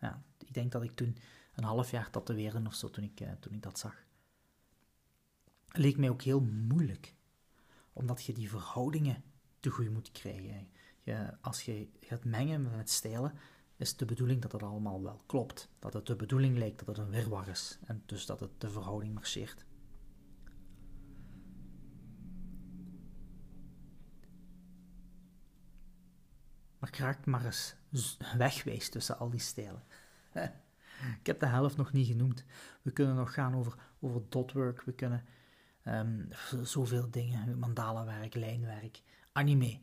Ja, 0.00 0.22
ik 0.38 0.54
denk 0.54 0.72
dat 0.72 0.82
ik 0.82 0.94
toen 0.94 1.16
een 1.54 1.64
half 1.64 1.90
jaar 1.90 2.10
tatoeëerde 2.10 2.62
of 2.66 2.74
zo 2.74 2.90
toen 2.90 3.04
ik, 3.04 3.20
uh, 3.20 3.32
toen 3.32 3.52
ik 3.52 3.62
dat 3.62 3.78
zag. 3.78 4.04
Leek 5.68 5.96
mij 5.96 6.10
ook 6.10 6.22
heel 6.22 6.40
moeilijk, 6.40 7.14
omdat 7.96 8.24
je 8.24 8.32
die 8.32 8.50
verhoudingen 8.50 9.22
te 9.60 9.70
goed 9.70 9.90
moet 9.90 10.10
krijgen. 10.10 10.68
Als 11.40 11.62
je 11.62 11.88
gaat 12.00 12.24
mengen 12.24 12.70
met 12.76 12.90
stijlen, 12.90 13.32
is 13.76 13.96
de 13.96 14.04
bedoeling 14.04 14.42
dat 14.42 14.52
het 14.52 14.62
allemaal 14.62 15.02
wel 15.02 15.22
klopt. 15.26 15.68
Dat 15.78 15.92
het 15.92 16.06
de 16.06 16.16
bedoeling 16.16 16.58
lijkt 16.58 16.78
dat 16.78 16.96
het 16.96 16.98
een 16.98 17.10
wirwar 17.12 17.48
is 17.48 17.78
en 17.84 18.02
dus 18.06 18.26
dat 18.26 18.40
het 18.40 18.60
de 18.60 18.70
verhouding 18.70 19.14
marcheert. 19.14 19.64
Maar 26.78 26.90
kraak 26.90 27.26
maar 27.26 27.44
eens 27.44 27.76
wegwijs 28.36 28.88
tussen 28.88 29.18
al 29.18 29.30
die 29.30 29.40
stijlen. 29.40 29.82
Ik 31.20 31.26
heb 31.26 31.40
de 31.40 31.46
helft 31.46 31.76
nog 31.76 31.92
niet 31.92 32.06
genoemd. 32.06 32.44
We 32.82 32.90
kunnen 32.90 33.16
nog 33.16 33.34
gaan 33.34 33.54
over, 33.54 33.78
over 34.00 34.22
dotwork, 34.28 34.82
we 34.82 34.92
kunnen 34.92 35.24
um, 35.86 36.28
zoveel 36.62 37.10
dingen, 37.10 37.58
mandala-werk, 37.58 38.34
lijnwerk, 38.34 39.02
anime. 39.32 39.80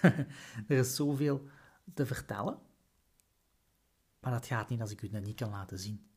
er 0.68 0.78
is 0.78 0.96
zoveel 0.96 1.48
te 1.94 2.06
vertellen. 2.06 2.58
Maar 4.20 4.32
dat 4.32 4.46
gaat 4.46 4.68
niet 4.68 4.80
als 4.80 4.90
ik 4.90 5.02
u 5.02 5.08
dat 5.08 5.22
niet 5.22 5.36
kan 5.36 5.50
laten 5.50 5.78
zien. 5.78 6.10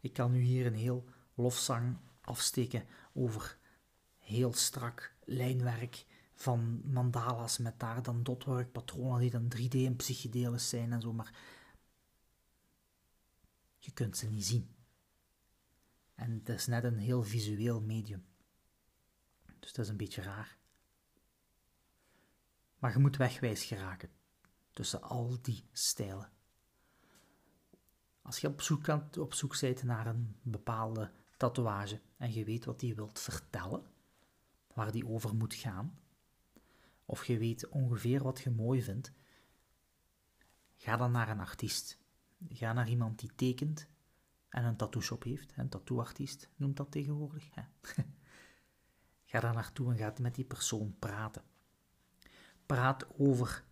Ik 0.00 0.12
kan 0.12 0.34
u 0.34 0.40
hier 0.40 0.66
een 0.66 0.74
heel 0.74 1.08
lofzang 1.34 1.96
afsteken 2.20 2.84
over 3.12 3.58
heel 4.18 4.52
strak 4.52 5.14
lijnwerk 5.24 6.06
van 6.34 6.80
mandala's 6.84 7.58
met 7.58 7.80
daar 7.80 8.02
dan 8.02 8.22
dotwork 8.22 8.72
patronen 8.72 9.20
die 9.20 9.30
dan 9.30 9.52
3D 9.56 9.86
en 9.86 9.96
psychedelisch 9.96 10.68
zijn 10.68 10.92
en 10.92 11.00
zo, 11.00 11.12
maar 11.12 11.34
je 13.78 13.90
kunt 13.92 14.16
ze 14.16 14.26
niet 14.26 14.44
zien. 14.44 14.74
En 16.22 16.30
het 16.32 16.48
is 16.48 16.66
net 16.66 16.84
een 16.84 16.98
heel 16.98 17.22
visueel 17.22 17.80
medium. 17.80 18.24
Dus 19.60 19.72
dat 19.72 19.84
is 19.84 19.90
een 19.90 19.96
beetje 19.96 20.22
raar. 20.22 20.58
Maar 22.78 22.92
je 22.92 22.98
moet 22.98 23.16
wegwijs 23.16 23.64
geraken 23.64 24.10
tussen 24.72 25.02
al 25.02 25.38
die 25.42 25.64
stijlen. 25.72 26.30
Als 28.22 28.38
je 28.38 28.48
op 28.48 28.60
zoek, 28.60 28.86
op 29.18 29.34
zoek 29.34 29.60
bent 29.60 29.82
naar 29.82 30.06
een 30.06 30.36
bepaalde 30.42 31.10
tatoeage 31.36 32.00
en 32.16 32.32
je 32.32 32.44
weet 32.44 32.64
wat 32.64 32.80
die 32.80 32.94
wilt 32.94 33.20
vertellen, 33.20 33.84
waar 34.74 34.92
die 34.92 35.06
over 35.06 35.34
moet 35.34 35.54
gaan, 35.54 35.98
of 37.04 37.24
je 37.24 37.38
weet 37.38 37.68
ongeveer 37.68 38.22
wat 38.22 38.40
je 38.40 38.50
mooi 38.50 38.82
vindt, 38.82 39.12
ga 40.76 40.96
dan 40.96 41.10
naar 41.10 41.28
een 41.28 41.40
artiest. 41.40 41.98
Ga 42.48 42.72
naar 42.72 42.88
iemand 42.88 43.18
die 43.18 43.34
tekent 43.34 43.90
en 44.52 44.64
een 44.64 44.76
tattoo-shop 44.76 45.22
heeft. 45.22 45.52
Een 45.56 45.68
tattooartiest 45.68 46.48
noemt 46.56 46.76
dat 46.76 46.90
tegenwoordig. 46.90 47.48
ga 49.30 49.40
daar 49.40 49.54
naartoe 49.54 49.90
en 49.92 49.98
ga 49.98 50.12
met 50.20 50.34
die 50.34 50.44
persoon 50.44 50.94
praten. 50.98 51.42
Praat 52.66 53.06
over 53.18 53.64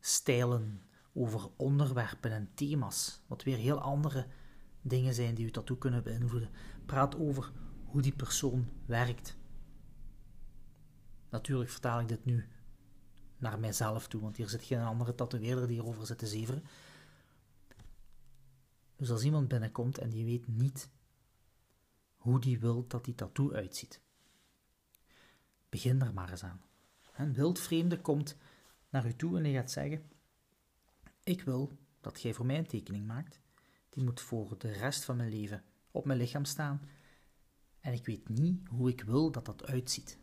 stijlen, 0.00 0.82
over 1.12 1.50
onderwerpen 1.56 2.32
en 2.32 2.50
thema's, 2.54 3.20
wat 3.26 3.42
weer 3.42 3.56
heel 3.56 3.80
andere 3.80 4.26
dingen 4.82 5.14
zijn 5.14 5.34
die 5.34 5.46
u 5.46 5.50
tattoo 5.50 5.76
kunnen 5.76 6.02
beïnvloeden. 6.02 6.50
Praat 6.86 7.16
over 7.16 7.52
hoe 7.84 8.02
die 8.02 8.16
persoon 8.16 8.68
werkt. 8.86 9.36
Natuurlijk 11.30 11.70
vertaal 11.70 12.00
ik 12.00 12.08
dit 12.08 12.24
nu 12.24 12.48
naar 13.38 13.58
mijzelf 13.58 14.08
toe, 14.08 14.20
want 14.20 14.36
hier 14.36 14.48
zit 14.48 14.64
geen 14.64 14.80
andere 14.80 15.14
tatoeëerder 15.14 15.66
die 15.66 15.76
hierover 15.76 16.06
zit 16.06 16.18
te 16.18 16.26
zeveren. 16.26 16.62
Dus 19.04 19.12
als 19.12 19.24
iemand 19.24 19.48
binnenkomt 19.48 19.98
en 19.98 20.10
die 20.10 20.24
weet 20.24 20.46
niet 20.46 20.90
hoe 22.16 22.40
die 22.40 22.58
wil 22.58 22.86
dat 22.86 23.04
die 23.04 23.14
tattoo 23.14 23.52
uitziet, 23.52 24.00
begin 25.68 25.98
daar 25.98 26.14
maar 26.14 26.30
eens 26.30 26.44
aan. 26.44 26.64
Een 27.16 27.32
wildvreemde 27.32 28.00
komt 28.00 28.36
naar 28.88 29.06
u 29.06 29.14
toe 29.16 29.36
en 29.36 29.44
hij 29.44 29.52
gaat 29.52 29.70
zeggen: 29.70 30.10
Ik 31.22 31.42
wil 31.42 31.72
dat 32.00 32.22
jij 32.22 32.34
voor 32.34 32.46
mij 32.46 32.58
een 32.58 32.66
tekening 32.66 33.06
maakt. 33.06 33.40
Die 33.88 34.04
moet 34.04 34.20
voor 34.20 34.58
de 34.58 34.72
rest 34.72 35.04
van 35.04 35.16
mijn 35.16 35.30
leven 35.30 35.64
op 35.90 36.04
mijn 36.04 36.18
lichaam 36.18 36.44
staan. 36.44 36.88
En 37.80 37.92
ik 37.92 38.06
weet 38.06 38.28
niet 38.28 38.68
hoe 38.68 38.90
ik 38.90 39.00
wil 39.00 39.30
dat 39.30 39.44
dat 39.44 39.66
uitziet. 39.66 40.18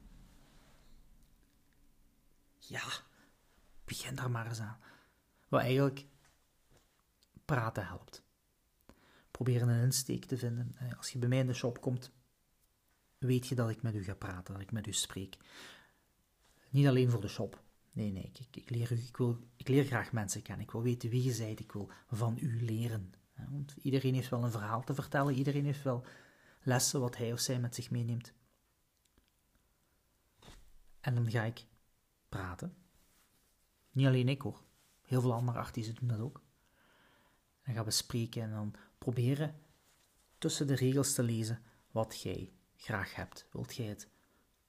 Ja, 2.58 2.90
begin 3.84 4.16
daar 4.16 4.32
maar 4.32 4.48
eens 4.48 4.60
aan. 4.60 4.80
Wat 5.48 5.62
eigenlijk 5.62 6.06
praten 7.46 7.88
helpt. 7.88 8.30
Probeer 9.32 9.62
een 9.62 9.82
insteek 9.84 10.26
te 10.26 10.38
vinden. 10.38 10.76
Eh, 10.78 10.98
als 10.98 11.10
je 11.10 11.20
bij 11.20 11.30
mij 11.30 11.40
in 11.40 11.48
de 11.48 11.54
shop 11.54 11.82
komt, 11.82 12.12
weet 13.18 13.48
je 13.48 13.56
dat 13.56 13.70
ik 13.70 13.82
met 13.82 13.96
u 13.96 14.04
ga 14.04 14.14
praten, 14.14 14.54
dat 14.54 14.64
ik 14.64 14.72
met 14.72 14.88
u 14.88 14.94
spreek. 14.94 15.38
Niet 16.70 16.88
alleen 16.88 17.10
voor 17.10 17.22
de 17.22 17.28
shop, 17.28 17.64
Nee, 17.92 18.12
nee, 18.12 18.32
ik, 18.34 18.56
ik, 18.56 18.70
leer, 18.70 18.92
ik, 18.92 19.18
wil, 19.18 19.40
ik 19.56 19.68
leer 19.68 19.84
graag 19.84 20.12
mensen 20.12 20.42
kennen. 20.42 20.66
Ik 20.66 20.72
wil 20.72 20.82
weten 20.82 21.10
wie 21.10 21.24
je 21.24 21.38
bent. 21.38 21.60
Ik 21.60 21.72
wil 21.72 21.92
van 22.08 22.38
u 22.40 22.66
leren. 22.66 23.14
Want 23.50 23.76
iedereen 23.82 24.14
heeft 24.14 24.30
wel 24.30 24.44
een 24.44 24.52
verhaal 24.52 24.84
te 24.84 24.94
vertellen. 24.94 25.34
Iedereen 25.34 25.66
heeft 25.66 25.84
wel 25.84 26.06
lessen 26.62 27.00
wat 27.00 27.18
hij 27.18 27.34
of 27.34 27.40
zij 27.40 27.60
met 27.60 27.76
zich 27.76 27.92
meeneemt. 27.92 28.34
En 31.00 31.16
dan 31.16 31.32
ga 31.32 31.44
ik 31.44 31.66
praten. 32.30 32.76
Niet 33.92 34.08
alleen 34.08 34.30
ik 34.30 34.42
hoor. 34.42 34.64
Heel 35.02 35.22
veel 35.22 35.34
andere 35.34 35.58
artiesten 35.58 35.96
doen 35.96 36.08
dat 36.08 36.20
ook. 36.20 36.42
Dan 37.64 37.74
gaan 37.76 37.86
we 37.86 37.92
spreken 37.92 38.42
en 38.42 38.52
dan 38.52 38.76
proberen 39.02 39.56
tussen 40.38 40.68
de 40.68 40.76
regels 40.76 41.14
te 41.14 41.24
lezen 41.24 41.64
wat 41.92 42.22
jij 42.22 42.54
graag 42.76 43.16
hebt. 43.16 43.48
Wilt 43.52 43.76
jij 43.76 43.86
het 43.86 44.10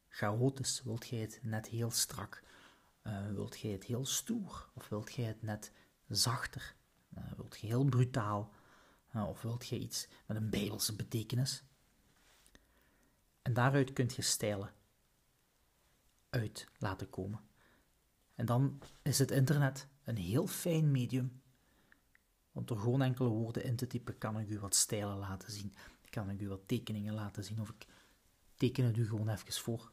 chaotisch? 0.09 0.83
Wilt 0.83 1.07
jij 1.07 1.21
het 1.21 1.39
net 1.43 1.67
heel 1.67 1.91
strak? 1.91 2.43
Uh, 3.03 3.27
wilt 3.31 3.61
jij 3.61 3.73
het 3.73 3.85
heel 3.85 4.07
stoer? 4.07 4.69
Of 4.75 4.89
wilt 4.89 5.13
jij 5.13 5.25
het 5.25 5.43
net 5.43 5.73
zachter? 6.09 6.75
Uh, 7.19 7.33
wilt 7.37 7.59
je 7.61 7.67
heel 7.67 7.85
brutaal? 7.85 8.53
Uh, 9.15 9.29
of 9.29 9.43
wilt 9.43 9.67
je 9.67 9.79
iets 9.79 10.09
met 10.27 10.37
een 10.37 10.51
bijbelse 10.51 10.97
betekenis? 10.97 11.65
En 13.43 13.53
daaruit 13.53 13.93
kunt 13.93 14.15
je 14.15 14.23
stijlen 14.23 14.75
uit 16.31 16.69
laten 16.79 17.11
komen. 17.11 17.41
En 18.35 18.47
dan 18.47 18.83
is 19.03 19.19
het 19.19 19.31
internet 19.31 19.89
een 20.05 20.17
heel 20.17 20.47
fijn 20.47 20.91
medium. 20.91 21.42
Want 22.53 22.69
door 22.69 22.79
gewoon 22.79 23.03
enkele 23.03 23.29
woorden 23.29 23.65
in 23.65 23.77
te 23.77 23.87
typen 23.87 24.19
kan 24.19 24.39
ik 24.39 24.49
u 24.49 24.59
wat 24.59 24.75
stijlen 24.75 25.17
laten 25.17 25.53
zien. 25.53 25.75
Kan 26.11 26.31
ik 26.31 26.41
u 26.41 26.49
wat 26.49 26.69
tekeningen 26.69 27.15
laten 27.15 27.45
zien 27.45 27.61
of 27.61 27.69
ik 27.69 27.87
teken 28.57 28.85
het 28.85 28.97
u 28.97 29.09
gewoon 29.09 29.29
even 29.29 29.53
voor. 29.53 29.93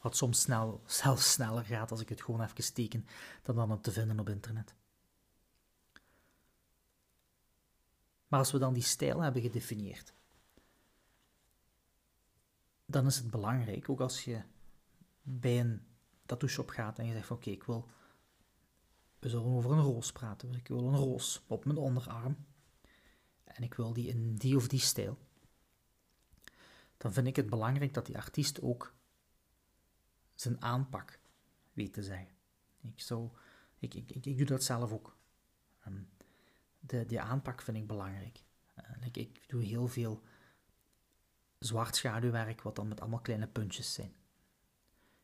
Wat 0.00 0.16
soms 0.16 0.40
snel, 0.40 0.82
zelfs 0.86 1.32
sneller 1.32 1.64
gaat 1.64 1.90
als 1.90 2.00
ik 2.00 2.08
het 2.08 2.22
gewoon 2.22 2.42
even 2.42 2.74
teken 2.74 3.06
dan 3.42 3.56
dan 3.56 3.70
het 3.70 3.82
te 3.82 3.92
vinden 3.92 4.20
op 4.20 4.28
internet. 4.28 4.74
Maar 8.28 8.38
als 8.38 8.52
we 8.52 8.58
dan 8.58 8.74
die 8.74 8.82
stijl 8.82 9.20
hebben 9.20 9.42
gedefinieerd, 9.42 10.14
dan 12.86 13.06
is 13.06 13.16
het 13.16 13.30
belangrijk, 13.30 13.88
ook 13.88 14.00
als 14.00 14.24
je 14.24 14.42
bij 15.22 15.60
een 15.60 15.86
tattoo 16.26 16.48
shop 16.48 16.68
gaat 16.68 16.98
en 16.98 17.06
je 17.06 17.12
zegt 17.12 17.26
van 17.26 17.36
oké, 17.36 17.50
ik 17.50 17.64
wil, 17.64 17.88
we 19.18 19.28
zullen 19.28 19.46
over 19.46 19.70
een 19.70 19.82
roos 19.82 20.12
praten, 20.12 20.54
ik 20.54 20.68
wil 20.68 20.86
een 20.86 20.96
roos 20.96 21.42
op 21.46 21.64
mijn 21.64 21.78
onderarm 21.78 22.36
en 23.44 23.62
ik 23.62 23.74
wil 23.74 23.92
die 23.92 24.08
in 24.08 24.34
die 24.34 24.56
of 24.56 24.68
die 24.68 24.80
stijl, 24.80 25.18
dan 26.96 27.12
vind 27.12 27.26
ik 27.26 27.36
het 27.36 27.50
belangrijk 27.50 27.94
dat 27.94 28.06
die 28.06 28.16
artiest 28.16 28.60
ook 28.60 28.94
zijn 30.34 30.62
aanpak 30.62 31.20
weet 31.72 31.92
te 31.92 32.02
zeggen. 32.02 32.34
Ik, 32.80 33.00
zou, 33.00 33.30
ik, 33.78 33.94
ik, 33.94 34.10
ik, 34.10 34.36
doe 34.36 34.46
dat 34.46 34.64
zelf 34.64 34.92
ook. 34.92 35.16
Ehm, 35.80 36.02
de, 36.80 37.06
die 37.06 37.20
aanpak 37.20 37.62
vind 37.62 37.76
ik 37.76 37.86
belangrijk. 37.86 38.42
ik, 39.12 39.48
doe 39.48 39.62
heel 39.62 39.88
veel 39.88 40.22
zwart 41.58 41.96
schaduwwerk, 41.96 42.62
wat 42.62 42.76
dan 42.76 42.88
met 42.88 43.00
allemaal 43.00 43.20
kleine 43.20 43.46
puntjes 43.46 43.92
zijn. 43.92 44.14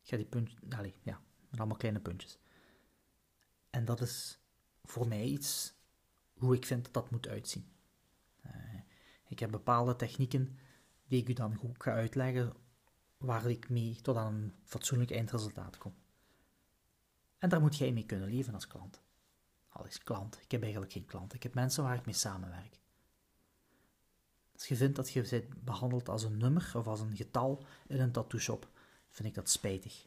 Ik 0.03 0.09
ga 0.09 0.17
die 0.17 0.27
puntjes, 0.27 0.59
ja, 1.03 1.21
met 1.49 1.59
allemaal 1.59 1.77
kleine 1.77 2.01
puntjes. 2.01 2.39
En 3.73 3.85
dat 3.85 4.01
is 4.01 4.39
voor 4.85 5.09
mij 5.09 5.25
iets 5.25 5.75
hoe 6.35 6.55
ik 6.55 6.67
vind 6.67 6.85
dat 6.85 6.95
dat 6.95 7.11
moet 7.11 7.29
uitzien. 7.29 7.73
Uh, 8.47 8.53
ik 9.29 9.39
heb 9.39 9.51
bepaalde 9.51 9.97
technieken 9.97 10.59
die 11.07 11.21
ik 11.21 11.29
u 11.29 11.33
dan 11.33 11.57
goed 11.57 11.83
ga 11.83 11.93
uitleggen, 11.93 12.53
waar 13.17 13.51
ik 13.51 13.69
mee 13.69 14.01
tot 14.01 14.17
aan 14.17 14.35
een 14.35 14.53
fatsoenlijk 14.65 15.11
eindresultaat 15.11 15.79
kom. 15.79 15.95
En 17.39 17.49
daar 17.49 17.61
moet 17.61 17.77
jij 17.77 17.93
mee 17.93 18.07
kunnen 18.07 18.29
leven 18.29 18.55
als 18.55 18.67
klant. 18.67 19.03
Al 19.69 19.87
is 19.87 19.99
klant, 19.99 20.41
ik 20.43 20.51
heb 20.51 20.63
eigenlijk 20.63 20.93
geen 20.93 21.05
klant, 21.05 21.35
ik 21.35 21.43
heb 21.43 21.55
mensen 21.55 21.83
waar 21.83 21.97
ik 21.97 22.05
mee 22.05 22.15
samenwerk. 22.15 22.79
Als 24.53 24.69
je 24.69 24.77
vindt 24.77 24.97
dat 24.97 25.11
je 25.11 25.23
bent 25.31 25.65
behandeld 25.65 26.09
als 26.09 26.23
een 26.23 26.39
nummer 26.39 26.73
of 26.75 26.87
als 26.87 27.01
een 27.01 27.17
getal 27.17 27.65
in 27.87 28.01
een 28.01 28.13
tattoo 28.13 28.39
shop, 28.41 28.71
vind 29.09 29.29
ik 29.29 29.35
dat 29.35 29.51
spijtig. 29.51 30.07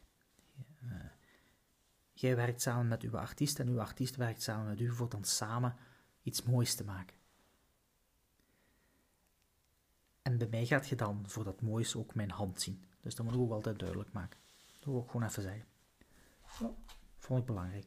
Uh, 0.82 1.04
jij 2.20 2.36
werkt 2.36 2.60
samen 2.60 2.88
met 2.88 3.02
uw 3.02 3.18
artiest 3.18 3.58
en 3.58 3.68
uw 3.68 3.80
artiest 3.80 4.16
werkt 4.16 4.42
samen 4.42 4.66
met 4.66 4.80
u 4.80 4.92
voor 4.92 5.08
dan 5.08 5.24
samen 5.24 5.76
iets 6.22 6.42
moois 6.42 6.74
te 6.74 6.84
maken. 6.84 7.16
En 10.22 10.38
bij 10.38 10.48
mij 10.48 10.66
gaat 10.66 10.88
je 10.88 10.96
dan 10.96 11.28
voor 11.28 11.44
dat 11.44 11.60
moois 11.60 11.96
ook 11.96 12.14
mijn 12.14 12.30
hand 12.30 12.60
zien. 12.60 12.84
Dus 13.00 13.14
dat 13.14 13.24
moet 13.26 13.34
ik 13.34 13.40
ook 13.40 13.50
altijd 13.50 13.78
duidelijk 13.78 14.12
maken. 14.12 14.38
Dat 14.78 14.84
wil 14.84 15.02
ik 15.02 15.10
gewoon 15.10 15.26
even 15.26 15.42
zeggen. 15.42 15.66
Ja, 16.60 16.74
vond 17.18 17.40
ik 17.40 17.46
belangrijk. 17.46 17.86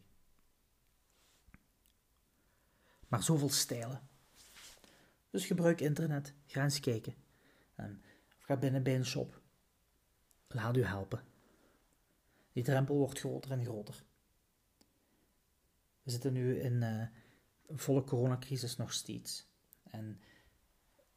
Maar 3.07 3.23
zoveel 3.23 3.49
stijlen. 3.49 4.07
Dus 5.29 5.45
gebruik 5.45 5.81
internet. 5.81 6.33
Ga 6.45 6.63
eens 6.63 6.79
kijken. 6.79 7.15
En, 7.75 8.03
of 8.37 8.43
ga 8.43 8.57
binnen 8.57 8.83
bij 8.83 8.95
een 8.95 9.05
shop. 9.05 9.41
Laat 10.47 10.77
u 10.77 10.83
helpen. 10.83 11.23
Die 12.51 12.63
drempel 12.63 12.95
wordt 12.95 13.19
groter 13.19 13.51
en 13.51 13.63
groter. 13.63 14.03
We 16.09 16.15
zitten 16.15 16.33
nu 16.33 16.59
in 16.59 16.81
een 16.81 17.09
volle 17.79 18.03
coronacrisis 18.03 18.75
nog 18.75 18.93
steeds. 18.93 19.47
En 19.83 20.19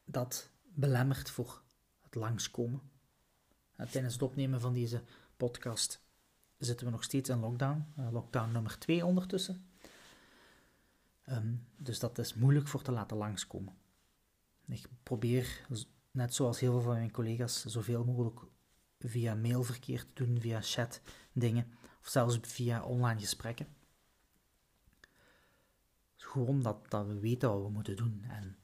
dat 0.05 0.51
belemmert 0.63 1.31
voor 1.31 1.63
het 2.01 2.15
langskomen. 2.15 2.83
En 3.77 3.91
tijdens 3.91 4.13
het 4.13 4.23
opnemen 4.23 4.61
van 4.61 4.73
deze 4.73 5.03
podcast 5.37 6.05
zitten 6.59 6.87
we 6.87 6.93
nog 6.93 7.03
steeds 7.03 7.29
in 7.29 7.39
lockdown. 7.39 7.93
Uh, 7.99 8.13
lockdown 8.13 8.53
nummer 8.53 8.79
2 8.79 9.05
ondertussen. 9.05 9.67
Um, 11.29 11.67
dus 11.77 11.99
dat 11.99 12.19
is 12.19 12.35
moeilijk 12.35 12.69
voor 12.69 12.83
te 12.83 12.93
laten 12.93 13.17
langskomen. 13.17 13.75
Ik 14.67 14.87
probeer, 15.03 15.67
net 16.11 16.35
zoals 16.35 16.61
heel 16.61 16.73
veel 16.73 16.83
van 16.83 16.95
mijn 16.95 17.11
collega's, 17.11 17.65
zoveel 17.65 18.05
mogelijk 18.05 18.41
via 18.99 19.35
mailverkeer 19.35 20.07
te 20.07 20.25
doen, 20.25 20.41
via 20.41 20.61
chat 20.63 21.01
dingen, 21.33 21.73
of 22.01 22.09
zelfs 22.09 22.39
via 22.43 22.85
online 22.85 23.21
gesprekken. 23.21 23.81
Gewoon 26.23 26.63
dat, 26.63 27.07
we 27.07 27.19
weten 27.19 27.49
wat 27.49 27.63
we 27.63 27.69
moeten 27.69 27.97
doen 27.97 28.25
en 28.29 28.57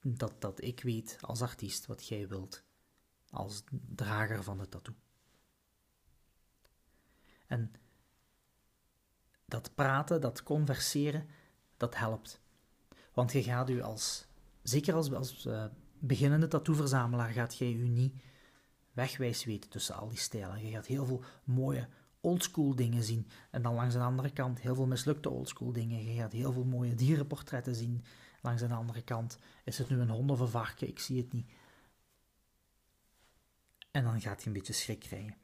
dat, 0.00 0.40
dat 0.40 0.62
ik 0.62 0.80
weet 0.82 1.18
als 1.20 1.42
artiest 1.42 1.86
wat 1.86 2.06
jij 2.06 2.28
wilt, 2.28 2.62
als 3.30 3.64
drager 3.94 4.42
van 4.42 4.58
de 4.58 4.68
tattoo. 4.68 4.94
En 7.46 7.72
dat 9.44 9.74
praten, 9.74 10.20
dat 10.20 10.42
converseren, 10.42 11.28
dat 11.76 11.96
helpt. 11.96 12.40
Want 13.12 13.32
je 13.32 13.42
gaat 13.42 13.70
u 13.70 13.82
als 13.82 14.26
zeker 14.62 14.94
als, 14.94 15.12
als 15.12 15.46
uh, 15.46 15.64
beginnende 15.98 16.48
tattoo-verzamelaar 16.48 17.30
gaat 17.30 17.58
jij 17.58 17.68
je 17.68 17.76
niet 17.76 18.22
wegwijs 18.92 19.44
weten 19.44 19.70
tussen 19.70 19.94
al 19.94 20.08
die 20.08 20.18
stijlen. 20.18 20.66
Je 20.66 20.72
gaat 20.72 20.86
heel 20.86 21.06
veel 21.06 21.24
mooie 21.44 21.88
oldschool 22.22 22.74
dingen 22.74 23.02
zien. 23.02 23.28
En 23.50 23.62
dan 23.62 23.74
langs 23.74 23.94
de 23.94 24.00
andere 24.00 24.30
kant 24.30 24.60
heel 24.60 24.74
veel 24.74 24.86
mislukte 24.86 25.30
oldschool 25.30 25.72
dingen. 25.72 26.04
Je 26.04 26.20
gaat 26.20 26.32
heel 26.32 26.52
veel 26.52 26.64
mooie 26.64 26.94
dierenportretten 26.94 27.74
zien. 27.74 28.04
Langs 28.40 28.62
de 28.62 28.74
andere 28.74 29.02
kant 29.02 29.38
is 29.64 29.78
het 29.78 29.88
nu 29.88 30.00
een 30.00 30.10
hond 30.10 30.30
of 30.30 30.40
een 30.40 30.48
varken, 30.48 30.88
ik 30.88 30.98
zie 30.98 31.18
het 31.18 31.32
niet. 31.32 31.50
En 33.90 34.04
dan 34.04 34.20
gaat 34.20 34.40
je 34.40 34.46
een 34.46 34.52
beetje 34.52 34.72
schrik 34.72 35.00
krijgen. 35.00 35.36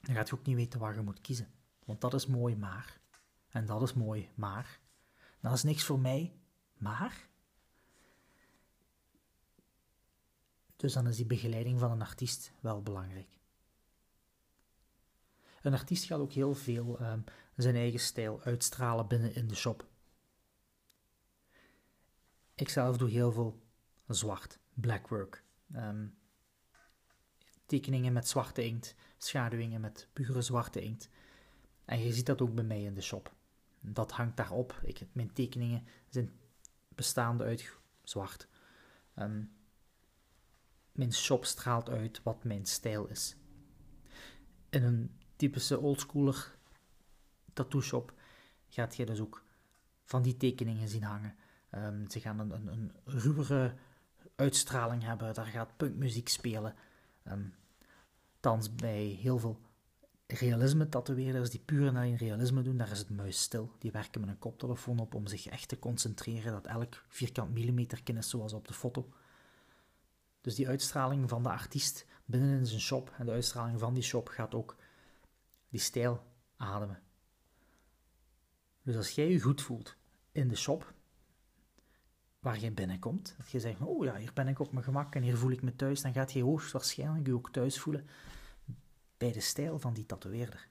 Dan 0.00 0.14
gaat 0.14 0.28
je 0.28 0.34
ook 0.34 0.46
niet 0.46 0.56
weten 0.56 0.80
waar 0.80 0.94
je 0.94 1.00
moet 1.00 1.20
kiezen. 1.20 1.48
Want 1.84 2.00
dat 2.00 2.14
is 2.14 2.26
mooi, 2.26 2.56
maar. 2.56 3.00
En 3.50 3.66
dat 3.66 3.82
is 3.82 3.94
mooi, 3.94 4.28
maar. 4.34 4.80
Dat 5.40 5.52
is 5.52 5.62
niks 5.62 5.84
voor 5.84 5.98
mij, 5.98 6.32
maar. 6.78 7.28
Dus 10.76 10.92
dan 10.92 11.06
is 11.06 11.16
die 11.16 11.26
begeleiding 11.26 11.78
van 11.78 11.90
een 11.90 12.02
artiest 12.02 12.52
wel 12.60 12.82
belangrijk. 12.82 13.39
Een 15.60 15.72
artiest 15.72 16.04
gaat 16.04 16.20
ook 16.20 16.32
heel 16.32 16.54
veel 16.54 17.00
um, 17.02 17.24
zijn 17.56 17.74
eigen 17.74 18.00
stijl 18.00 18.42
uitstralen 18.42 19.06
binnen 19.06 19.34
in 19.34 19.48
de 19.48 19.54
shop. 19.54 19.86
Ik 22.54 22.68
zelf 22.68 22.96
doe 22.96 23.10
heel 23.10 23.32
veel 23.32 23.62
zwart, 24.06 24.58
blackwork. 24.74 25.44
Um, 25.74 26.18
tekeningen 27.66 28.12
met 28.12 28.28
zwarte 28.28 28.64
inkt, 28.64 28.94
schaduwingen 29.18 29.80
met 29.80 30.08
pure 30.12 30.42
zwarte 30.42 30.82
inkt. 30.82 31.08
En 31.84 32.00
je 32.00 32.12
ziet 32.12 32.26
dat 32.26 32.40
ook 32.40 32.54
bij 32.54 32.64
mij 32.64 32.82
in 32.82 32.94
de 32.94 33.00
shop. 33.00 33.34
Dat 33.80 34.12
hangt 34.12 34.36
daarop. 34.36 34.80
Ik, 34.82 35.06
mijn 35.12 35.32
tekeningen 35.32 35.86
zijn 36.08 36.30
bestaande 36.88 37.44
uit 37.44 37.76
zwart. 38.02 38.48
Um, 39.16 39.52
mijn 40.92 41.12
shop 41.12 41.44
straalt 41.44 41.88
uit 41.88 42.22
wat 42.22 42.44
mijn 42.44 42.66
stijl 42.66 43.06
is. 43.06 43.36
In 44.68 44.82
een 44.82 45.19
typische 45.40 45.78
oldschooler 45.78 46.58
tattoo 47.52 47.80
shop 47.80 48.12
gaat 48.68 48.96
je 48.96 49.06
dus 49.06 49.20
ook 49.20 49.42
van 50.04 50.22
die 50.22 50.36
tekeningen 50.36 50.88
zien 50.88 51.02
hangen. 51.02 51.34
Um, 51.74 52.10
ze 52.10 52.20
gaan 52.20 52.38
een, 52.38 52.50
een, 52.50 52.68
een 52.68 52.92
ruwere 53.04 53.74
uitstraling 54.36 55.02
hebben, 55.02 55.34
daar 55.34 55.46
gaat 55.46 55.76
punkmuziek 55.76 56.28
spelen. 56.28 56.74
Um, 57.24 57.54
thans 58.40 58.74
bij 58.74 59.04
heel 59.04 59.38
veel 59.38 59.60
realisme 60.26 60.88
tatoeëerders 60.88 61.50
die 61.50 61.60
puur 61.60 61.92
naar 61.92 62.08
realisme 62.08 62.62
doen, 62.62 62.76
daar 62.76 62.90
is 62.90 62.98
het 62.98 63.10
muis 63.10 63.40
stil. 63.40 63.72
Die 63.78 63.90
werken 63.90 64.20
met 64.20 64.30
een 64.30 64.38
koptelefoon 64.38 64.98
op 64.98 65.14
om 65.14 65.26
zich 65.26 65.46
echt 65.46 65.68
te 65.68 65.78
concentreren 65.78 66.52
dat 66.52 66.66
elk 66.66 67.04
vierkant 67.08 67.52
millimeter 67.52 68.00
is 68.04 68.30
zoals 68.30 68.52
op 68.52 68.68
de 68.68 68.74
foto. 68.74 69.12
Dus 70.40 70.54
die 70.54 70.68
uitstraling 70.68 71.28
van 71.28 71.42
de 71.42 71.48
artiest 71.48 72.06
binnen 72.24 72.58
in 72.58 72.66
zijn 72.66 72.80
shop 72.80 73.14
en 73.18 73.26
de 73.26 73.32
uitstraling 73.32 73.80
van 73.80 73.94
die 73.94 74.02
shop 74.02 74.28
gaat 74.28 74.54
ook 74.54 74.76
die 75.70 75.80
stijl 75.80 76.26
ademen. 76.56 77.02
Dus 78.82 78.96
als 78.96 79.10
jij 79.10 79.30
je 79.30 79.40
goed 79.40 79.62
voelt 79.62 79.96
in 80.32 80.48
de 80.48 80.56
shop 80.56 80.94
waar 82.40 82.60
je 82.60 82.70
binnenkomt, 82.70 83.34
dat 83.36 83.50
je 83.50 83.60
zegt, 83.60 83.80
oh 83.80 84.04
ja, 84.04 84.16
hier 84.16 84.32
ben 84.32 84.48
ik 84.48 84.58
op 84.58 84.72
mijn 84.72 84.84
gemak 84.84 85.14
en 85.14 85.22
hier 85.22 85.36
voel 85.36 85.50
ik 85.50 85.62
me 85.62 85.76
thuis, 85.76 86.02
dan 86.02 86.12
gaat 86.12 86.32
je 86.32 86.42
hoogstwaarschijnlijk 86.42 87.26
je 87.26 87.34
ook 87.34 87.50
thuis 87.50 87.80
voelen 87.80 88.08
bij 89.16 89.32
de 89.32 89.40
stijl 89.40 89.78
van 89.78 89.94
die 89.94 90.06
tatoeëerder. 90.06 90.68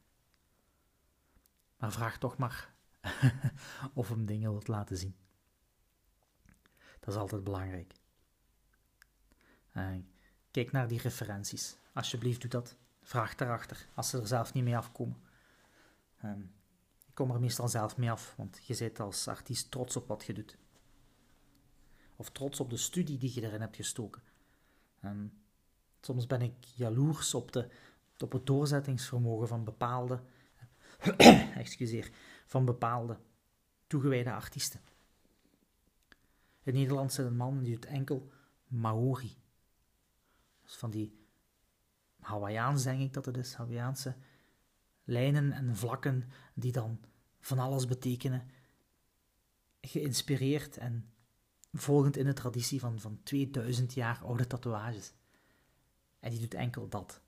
Maar 1.78 1.92
vraag 1.92 2.18
toch 2.18 2.38
maar 2.38 2.74
of 3.94 4.10
hem 4.10 4.26
dingen 4.26 4.52
wilt 4.52 4.68
laten 4.68 4.98
zien. 4.98 5.16
Dat 7.00 7.14
is 7.14 7.16
altijd 7.16 7.44
belangrijk. 7.44 7.94
kijk 10.52 10.72
naar 10.72 10.88
die 10.88 11.02
referenties. 11.02 11.78
Alsjeblieft, 11.94 12.42
doe 12.42 12.50
dat. 12.50 12.78
Vraag 13.10 13.36
daarachter, 13.36 13.88
als 13.94 14.10
ze 14.10 14.20
er 14.20 14.28
zelf 14.28 14.54
niet 14.54 14.64
mee 14.64 14.78
afkomen. 14.78 15.22
Ehm, 16.22 16.42
ik 17.08 17.14
kom 17.14 17.32
er 17.32 17.40
meestal 17.40 17.68
zelf 17.68 17.98
mee 17.98 18.12
af, 18.12 18.34
want 18.38 18.60
je 18.66 18.78
bent 18.78 19.00
als 19.00 19.28
artiest 19.28 19.72
trots 19.72 19.96
op 19.96 20.08
wat 20.08 20.26
je 20.26 20.34
doet. 20.34 20.58
Of 22.16 22.30
trots 22.30 22.60
op 22.60 22.70
de 22.70 22.78
studie 22.78 23.18
die 23.18 23.34
je 23.34 23.42
erin 23.42 23.62
hebt 23.62 23.76
gestoken. 23.76 24.22
Ehm, 25.02 25.28
soms 26.02 26.28
ben 26.28 26.42
ik 26.42 26.54
jaloers 26.76 27.34
op, 27.34 27.52
de, 27.52 27.70
op 28.18 28.32
het 28.32 28.46
doorzettingsvermogen 28.46 29.48
van 29.48 29.64
bepaalde, 29.64 30.22
excuseer, 31.64 32.12
van 32.46 32.66
bepaalde 32.66 33.20
toegewijde 33.88 34.34
artiesten. 34.34 34.82
In 36.64 36.74
Nederland 36.74 37.14
zit 37.14 37.26
een 37.26 37.36
man 37.36 37.64
die 37.64 37.74
doet 37.74 37.86
enkel 37.86 38.32
Maori. 38.68 39.38
Dus 40.62 40.76
van 40.76 40.90
die 40.90 41.19
Hawaiiaans 42.30 42.84
denk 42.84 43.02
ik 43.02 43.14
dat 43.14 43.26
het 43.26 43.38
is, 43.38 43.54
Hawaiiaanse 43.54 44.16
lijnen 45.04 45.52
en 45.52 45.76
vlakken 45.76 46.30
die 46.54 46.72
dan 46.72 47.00
van 47.40 47.60
alles 47.60 47.86
betekenen. 47.86 48.48
Geïnspireerd 49.82 50.78
en 50.78 51.10
volgend 51.74 52.18
in 52.18 52.26
de 52.26 52.34
traditie 52.34 52.80
van, 52.80 53.00
van 53.00 53.20
2000 53.24 53.94
jaar 53.94 54.20
oude 54.24 54.48
tatoeages. 54.48 55.14
En 56.20 56.30
die 56.30 56.40
doet 56.40 56.54
enkel 56.54 56.90
dat. 56.90 57.22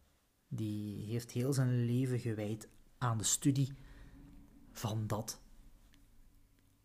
Die 0.47 1.05
heeft 1.05 1.31
heel 1.31 1.53
zijn 1.53 1.85
leven 1.85 2.19
gewijd 2.19 2.67
aan 2.97 3.17
de 3.17 3.23
studie 3.23 3.73
van 4.71 5.07
dat. 5.07 5.41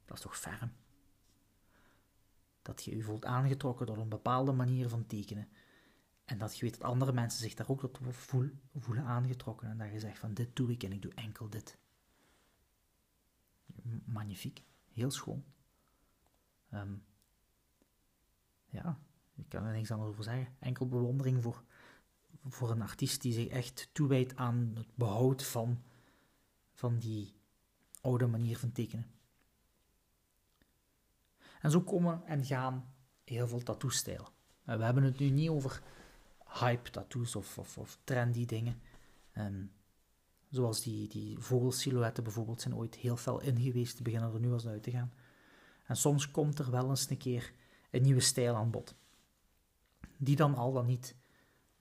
Dat 0.04 0.16
is 0.16 0.22
toch 0.22 0.38
ferm? 0.38 0.72
Dat 2.62 2.84
je 2.84 2.96
je 2.96 3.02
voelt 3.02 3.24
aangetrokken 3.24 3.86
door 3.86 3.98
een 3.98 4.08
bepaalde 4.08 4.52
manier 4.52 4.88
van 4.88 5.06
tekenen. 5.06 5.48
En 6.26 6.38
dat 6.38 6.58
je 6.58 6.64
weet 6.64 6.78
dat 6.78 6.90
andere 6.90 7.12
mensen 7.12 7.40
zich 7.40 7.54
daar 7.54 7.68
ook 7.68 7.80
tot 7.80 7.98
voelen 8.74 9.04
aangetrokken. 9.04 9.68
En 9.68 9.78
dat 9.78 9.92
je 9.92 10.00
zegt 10.00 10.18
van 10.18 10.34
dit 10.34 10.56
doe 10.56 10.70
ik 10.70 10.82
en 10.82 10.92
ik 10.92 11.02
doe 11.02 11.14
enkel 11.14 11.48
dit. 11.48 11.78
Magnifiek. 14.04 14.64
Heel 14.92 15.10
schoon. 15.10 15.44
Ehm, 16.70 16.94
ja, 18.66 18.98
ik 19.34 19.48
kan 19.48 19.64
er 19.64 19.72
niks 19.72 19.90
anders 19.90 20.10
over 20.10 20.24
zeggen. 20.24 20.56
Enkel 20.58 20.88
bewondering 20.88 21.42
voor, 21.42 21.64
voor 22.44 22.70
een 22.70 22.82
artiest 22.82 23.22
die 23.22 23.32
zich 23.32 23.48
echt 23.48 23.90
toewijdt 23.92 24.36
aan 24.36 24.72
het 24.74 24.94
behoud 24.94 25.44
van, 25.44 25.82
van 26.72 26.98
die 26.98 27.34
oude 28.00 28.26
manier 28.26 28.58
van 28.58 28.72
tekenen. 28.72 29.10
En 31.60 31.70
zo 31.70 31.80
komen 31.80 32.26
en 32.26 32.44
gaan 32.44 32.94
heel 33.24 33.48
veel 33.48 33.62
tattoo-stijlen. 33.62 34.28
We 34.62 34.84
hebben 34.84 35.02
het 35.02 35.18
nu 35.18 35.30
niet 35.30 35.48
over 35.48 35.82
hype 36.58 36.90
tattoos 36.90 37.36
of, 37.36 37.58
of, 37.58 37.98
trendy 38.04 38.44
dingen. 38.44 38.80
Um, 39.38 39.72
zoals 40.50 40.82
die, 40.82 41.08
die 41.08 41.38
vogelsilhouetten 41.38 42.24
bijvoorbeeld 42.24 42.60
zijn 42.60 42.76
ooit 42.76 42.94
heel 42.94 43.16
fel 43.16 43.40
in 43.40 43.60
geweest, 43.60 44.02
beginnen 44.02 44.34
er 44.34 44.40
nu 44.40 44.52
eens 44.52 44.66
uit 44.66 44.82
te 44.82 44.90
gaan. 44.90 45.12
En 45.84 45.96
soms 45.96 46.30
komt 46.30 46.58
er 46.58 46.70
wel 46.70 46.88
eens 46.88 47.10
een 47.10 47.16
keer 47.16 47.52
een 47.90 48.02
nieuwe 48.02 48.20
stijl 48.20 48.54
aan 48.54 48.70
bod, 48.70 48.94
die 50.16 50.36
dan 50.36 50.54
al 50.54 50.72
dan 50.72 50.86
niet 50.86 51.16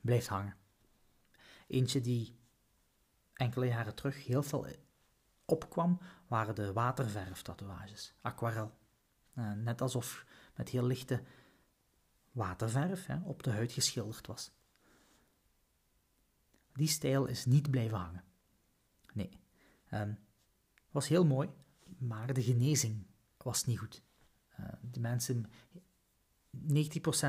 blijft 0.02 0.28
hangen. 0.28 0.56
Eentje 1.68 2.02
die 2.02 2.36
enkele 3.34 3.66
jaren 3.66 3.96
terug 3.96 4.26
heel 4.26 4.44
veel 4.44 4.68
opkwam, 5.46 6.00
waren 6.28 6.56
de 6.56 6.74
waterverf-tatoeages, 6.74 8.14
aquarel. 8.22 8.72
Uh, 9.38 9.52
net 9.52 9.82
alsof 9.82 10.26
met 10.56 10.70
heel 10.70 10.86
lichte 10.86 11.24
waterverf 12.32 13.06
hè, 13.06 13.18
op 13.24 13.44
de 13.44 13.52
huid 13.52 13.72
geschilderd 13.72 14.28
was. 14.28 14.52
Die 16.76 16.88
stijl 16.88 17.26
is 17.26 17.46
niet 17.46 17.72
blijven 17.72 17.98
hangen. 17.98 18.24
Nee. 19.14 19.40
Um, 19.94 20.18
was 20.92 21.08
heel 21.08 21.26
mooi, 21.26 21.50
maar 21.98 22.34
de 22.34 22.44
genezing 22.44 23.06
was 23.38 23.66
niet 23.66 23.80
goed. 23.80 24.04
Uh, 24.60 24.66
de 24.82 25.00
mensen, 25.00 25.46
90% 25.46 25.50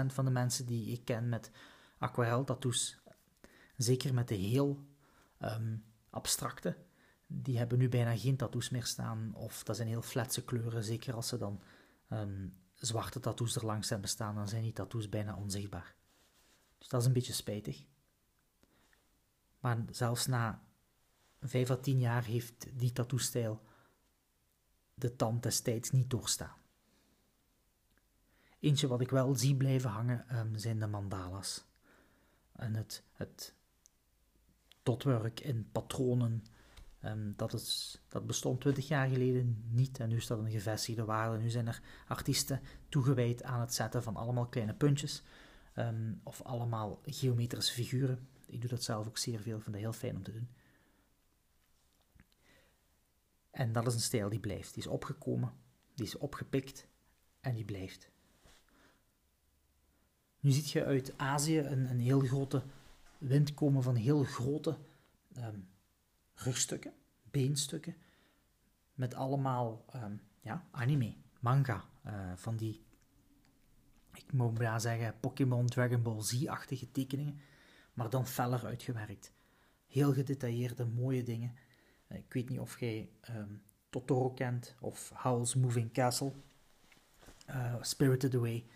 van 0.07 0.25
de 0.25 0.31
mensen 0.31 0.67
die 0.67 0.93
ik 0.93 1.05
ken 1.05 1.29
met 1.29 1.51
aquarel-tattoos, 1.99 2.99
zeker 3.77 4.15
met 4.15 4.29
de 4.29 4.35
heel 4.35 4.87
um, 5.41 5.85
abstracte, 6.11 6.77
die 7.27 7.59
hebben 7.59 7.79
nu 7.79 7.89
bijna 7.89 8.17
geen 8.17 8.37
tattoos 8.37 8.71
meer 8.71 8.85
staan. 8.85 9.35
Of 9.35 9.63
dat 9.63 9.77
zijn 9.77 9.89
heel 9.89 10.03
flatse 10.03 10.45
kleuren, 10.45 10.85
zeker 10.85 11.15
als 11.15 11.29
ze 11.29 11.39
dan 11.39 11.61
zwarte 12.75 13.21
tattoos 13.21 13.57
er 13.57 13.67
langs 13.67 13.89
hebben 13.89 14.09
staan, 14.09 14.35
dan 14.35 14.49
zijn 14.49 14.63
die 14.63 14.73
tattoos 14.73 15.09
bijna 15.09 15.37
onzichtbaar. 15.37 15.95
Dus 16.79 16.89
dat 16.89 17.01
is 17.01 17.07
een 17.07 17.13
beetje 17.13 17.33
spijtig. 17.33 17.87
Maar 19.67 19.85
zelfs 19.91 20.27
na 20.27 20.63
5 21.41 21.71
à 21.71 21.77
10 21.77 21.99
jaar 21.99 22.25
heeft 22.25 22.67
die 22.73 22.93
tattoo-stijl 22.93 23.63
de 24.95 25.17
tand 25.17 25.43
destijds 25.43 25.91
niet 25.91 26.11
doorstaan. 26.11 26.57
Eentje 28.61 28.87
wat 28.87 29.01
ik 29.01 29.11
wel 29.11 29.35
zie 29.35 29.57
blijven 29.57 29.91
hangen 29.91 30.37
um, 30.39 30.59
zijn 30.59 30.79
de 30.79 30.87
mandala's. 30.87 31.65
En 32.53 32.75
het, 32.75 33.03
het 33.13 33.55
totwerk 34.83 35.41
in 35.41 35.69
patronen. 35.73 36.45
Um, 37.05 37.33
dat, 37.37 37.53
is, 37.53 38.01
dat 38.09 38.27
bestond 38.27 38.61
20 38.61 38.89
jaar 38.89 39.09
geleden 39.09 39.65
niet 39.69 40.01
en 40.01 40.09
nu 40.09 40.17
is 40.17 40.27
dat 40.27 40.39
een 40.39 40.51
gevestigde 40.51 41.05
waarde. 41.05 41.43
Nu 41.43 41.51
zijn 41.51 41.67
er 41.67 41.83
artiesten 42.07 42.61
toegewijd 42.89 43.43
aan 43.43 43.61
het 43.61 43.75
zetten 43.75 44.03
van 44.03 44.17
allemaal 44.17 44.47
kleine 44.47 44.75
puntjes 44.75 45.23
um, 45.75 46.21
of 46.23 46.43
allemaal 46.43 47.01
geometrische 47.05 47.73
figuren. 47.73 48.29
Ik 48.47 48.61
doe 48.61 48.71
dat 48.71 48.83
zelf 48.83 49.07
ook 49.07 49.19
zeer 49.19 49.41
veel, 49.41 49.61
vind 49.61 49.73
dat 49.73 49.83
heel 49.83 49.93
fijn 49.93 50.17
om 50.17 50.23
te 50.23 50.33
doen. 50.33 50.49
En 53.51 53.73
dat 53.73 53.87
is 53.87 53.95
een 53.95 54.01
stijl 54.01 54.29
die 54.29 54.41
blijft. 54.41 54.75
Die 54.75 54.83
is 54.83 54.89
opgekomen, 54.89 55.53
die 55.95 56.07
is 56.07 56.19
opgepikt 56.19 56.87
en 57.41 57.55
die 57.55 57.65
blijft. 57.65 58.11
Nu 60.41 60.51
ziet 60.51 60.71
je 60.71 60.85
uit 60.85 61.19
Azië 61.19 61.59
een, 61.59 61.91
een 61.91 62.01
heel 62.01 62.21
grote 62.21 62.63
wind 63.19 63.55
komen 63.55 63.83
van 63.83 63.95
heel 63.95 64.25
grote 64.25 64.79
um, 65.37 65.69
rugstukken, 66.35 66.93
beenstukken, 67.31 67.97
met 68.95 69.15
allemaal 69.15 69.85
um, 69.95 70.21
ja, 70.41 70.69
anime, 70.71 71.15
manga, 71.41 71.85
uh, 72.07 72.33
van 72.35 72.57
die, 72.57 72.85
ik 74.13 74.33
moet 74.33 74.55
bijna 74.55 74.79
zeggen, 74.79 75.21
Pokémon, 75.21 75.67
Dragon 75.67 76.03
Ball 76.03 76.23
Z-achtige 76.23 76.91
tekeningen 76.91 77.41
maar 77.97 78.11
dan 78.11 78.27
feller 78.27 78.65
uitgewerkt. 78.65 79.33
Heel 79.87 80.13
gedetailleerde, 80.13 80.87
mooie 80.87 81.23
dingen. 81.23 81.55
Eh, 82.07 82.19
ik 82.19 82.33
weet 82.33 82.49
niet 82.49 82.61
of 82.61 82.81
jij 82.81 83.11
um, 83.31 83.63
Totoro 83.91 84.31
kent 84.31 84.75
of 84.81 85.11
Howl's 85.15 85.55
Moving 85.55 85.93
Castle. 85.93 86.33
Uh, 87.51 87.75
Spirited 87.81 88.35
Away. 88.35 88.67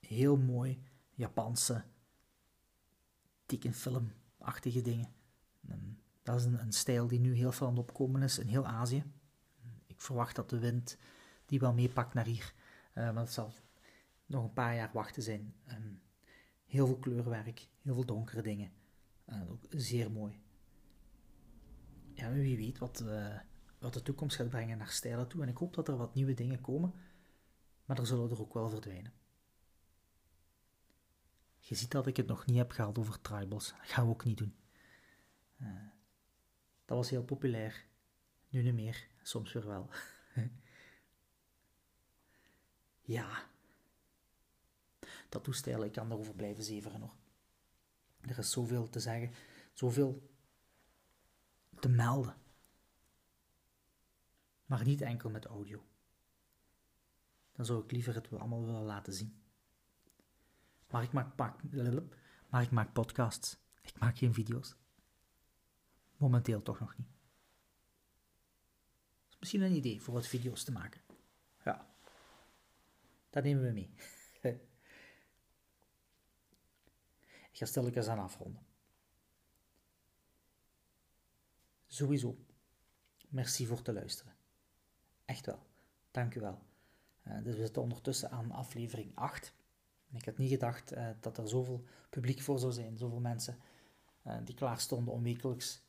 Heel 0.00 0.36
mooi 0.36 0.82
Japanse 1.14 1.84
tekenfilmachtige 3.46 4.82
dingen. 4.82 5.08
Dat 6.22 6.38
is 6.40 6.44
een, 6.44 6.60
een, 6.60 6.72
stijl 6.72 7.06
die 7.06 7.20
nu 7.20 7.34
heel 7.34 7.52
veel 7.52 7.66
aan 7.66 7.76
het 7.76 7.88
opkomen 7.88 8.22
is 8.22 8.38
in 8.38 8.48
heel 8.48 8.66
Azië. 8.66 9.04
Ik 9.86 10.00
verwacht 10.00 10.36
dat 10.36 10.50
de 10.50 10.58
wind 10.58 10.96
die 11.46 11.58
wel 11.58 11.72
meepakt 11.72 12.14
naar 12.14 12.24
hier. 12.24 12.54
Uh, 12.94 13.04
maar 13.04 13.22
het 13.22 13.32
zal 13.32 13.52
nog 14.26 14.44
een 14.44 14.52
paar 14.52 14.74
jaar 14.74 14.90
wachten 14.92 15.22
zijn. 15.22 15.54
Heel 16.66 16.86
veel 16.86 16.98
kleurwerk, 16.98 17.68
heel 17.86 17.94
veel 17.94 18.04
donkere 18.04 18.42
dingen. 18.42 18.72
En 19.24 19.48
ook 19.48 19.64
zeer 19.70 20.10
mooi. 20.10 20.40
Ja, 22.12 22.32
wie 22.32 22.56
weet 22.56 22.78
wat, 22.78 23.00
uh, 23.00 23.38
wat 23.78 23.94
de 23.94 24.02
toekomst 24.02 24.36
gaat 24.36 24.48
brengen 24.48 24.78
naar 24.78 24.88
stijlen 24.88 25.28
toe. 25.28 25.42
En 25.42 25.48
ik 25.48 25.56
hoop 25.56 25.74
dat 25.74 25.88
er 25.88 25.96
wat 25.96 26.14
nieuwe 26.14 26.34
dingen 26.34 26.60
komen. 26.60 26.94
Maar 27.84 27.98
er 27.98 28.06
zullen 28.06 28.30
er 28.30 28.40
ook 28.40 28.54
wel 28.54 28.68
verdwijnen. 28.68 29.12
Je 31.58 31.74
ziet 31.74 31.90
dat 31.90 32.06
ik 32.06 32.16
het 32.16 32.26
nog 32.26 32.46
niet 32.46 32.56
heb 32.56 32.70
gehad 32.70 32.98
over 32.98 33.20
tribals. 33.20 33.68
Dat 33.70 33.88
gaan 33.88 34.04
we 34.04 34.10
ook 34.10 34.24
niet 34.24 34.38
doen. 34.38 34.54
Uh, 35.60 35.68
dat 36.84 36.96
was 36.96 37.10
heel 37.10 37.24
populair. 37.24 37.86
Nu 38.48 38.62
niet 38.62 38.74
meer. 38.74 39.08
Soms 39.22 39.52
weer 39.52 39.66
wel. 39.66 39.90
ja, 43.16 43.48
tattoo-stijlen, 45.28 45.86
ik 45.86 45.92
kan 45.92 46.08
daarover 46.08 46.34
blijven 46.34 46.64
zeveren 46.64 47.00
nog. 47.00 47.16
Er 48.26 48.38
is 48.38 48.50
zoveel 48.50 48.88
te 48.88 49.00
zeggen, 49.00 49.30
zoveel 49.72 50.30
te 51.80 51.88
melden. 51.88 52.36
Maar 54.66 54.84
niet 54.84 55.00
enkel 55.00 55.30
met 55.30 55.44
audio. 55.44 55.84
Dan 57.52 57.64
zou 57.64 57.84
ik 57.84 57.90
liever 57.90 58.14
het 58.14 58.32
allemaal 58.32 58.64
willen 58.64 58.82
laten 58.82 59.12
zien. 59.12 59.40
Maar 60.90 61.02
ik 61.02 61.12
maak, 61.12 61.36
maar 62.48 62.62
ik 62.62 62.70
maak 62.70 62.92
podcasts. 62.92 63.58
Ik 63.80 63.98
maak 63.98 64.18
geen 64.18 64.34
video's. 64.34 64.76
Momenteel 66.16 66.62
toch 66.62 66.80
nog 66.80 66.96
niet. 66.96 67.08
Dat 69.24 69.30
is 69.30 69.38
misschien 69.38 69.62
een 69.62 69.76
idee 69.76 70.02
voor 70.02 70.14
wat 70.14 70.26
video's 70.26 70.64
te 70.64 70.72
maken. 70.72 71.00
Ja. 71.64 71.86
Dat 73.30 73.44
nemen 73.44 73.62
we 73.62 73.72
mee. 73.72 73.94
Ik 77.60 77.94
ga 77.94 78.10
aan 78.10 78.18
afronden. 78.18 78.66
Sowieso. 81.86 82.36
Merci 83.28 83.66
voor 83.66 83.82
te 83.82 83.92
luisteren. 83.92 84.34
Echt 85.24 85.46
wel. 85.46 85.66
Dank 86.10 86.34
u 86.34 86.40
wel. 86.40 86.62
Uh, 87.26 87.42
dus 87.42 87.54
we 87.54 87.60
zitten 87.60 87.82
ondertussen 87.82 88.30
aan 88.30 88.50
aflevering 88.50 89.14
8. 89.14 89.54
Ik 90.12 90.24
had 90.24 90.38
niet 90.38 90.50
gedacht 90.50 90.92
uh, 90.92 91.08
dat 91.20 91.38
er 91.38 91.48
zoveel 91.48 91.84
publiek 92.10 92.40
voor 92.40 92.58
zou 92.58 92.72
zijn, 92.72 92.98
zoveel 92.98 93.20
mensen 93.20 93.58
uh, 94.26 94.36
die 94.44 94.54
klaar 94.54 94.80
stonden 94.80 95.14
om 95.14 95.22
wekelijks 95.22 95.82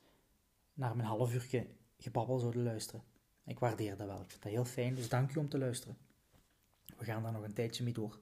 naar 0.73 0.95
mijn 0.95 1.07
half 1.07 1.33
uurtje 1.33 1.67
gebabbel 1.97 2.39
zouden 2.39 2.63
luisteren. 2.63 3.03
Ik 3.43 3.59
waardeer 3.59 3.97
dat 3.97 4.07
wel. 4.07 4.21
Ik 4.21 4.29
vind 4.29 4.43
dat 4.43 4.51
heel 4.51 4.65
fijn, 4.65 4.95
dus 4.95 5.09
dank 5.09 5.35
u 5.35 5.39
om 5.39 5.49
te 5.49 5.57
luisteren. 5.57 5.97
We 6.97 7.05
gaan 7.05 7.23
daar 7.23 7.31
nog 7.31 7.43
een 7.43 7.53
tijdje 7.53 7.83
mee 7.83 7.93
door. 7.93 8.19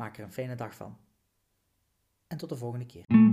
Maak 0.00 0.18
er 0.18 0.24
een 0.24 0.32
fijne 0.32 0.54
dag 0.54 0.74
van. 0.74 0.96
En 2.26 2.36
tot 2.36 2.48
de 2.48 2.56
volgende 2.56 2.86
keer. 2.86 3.29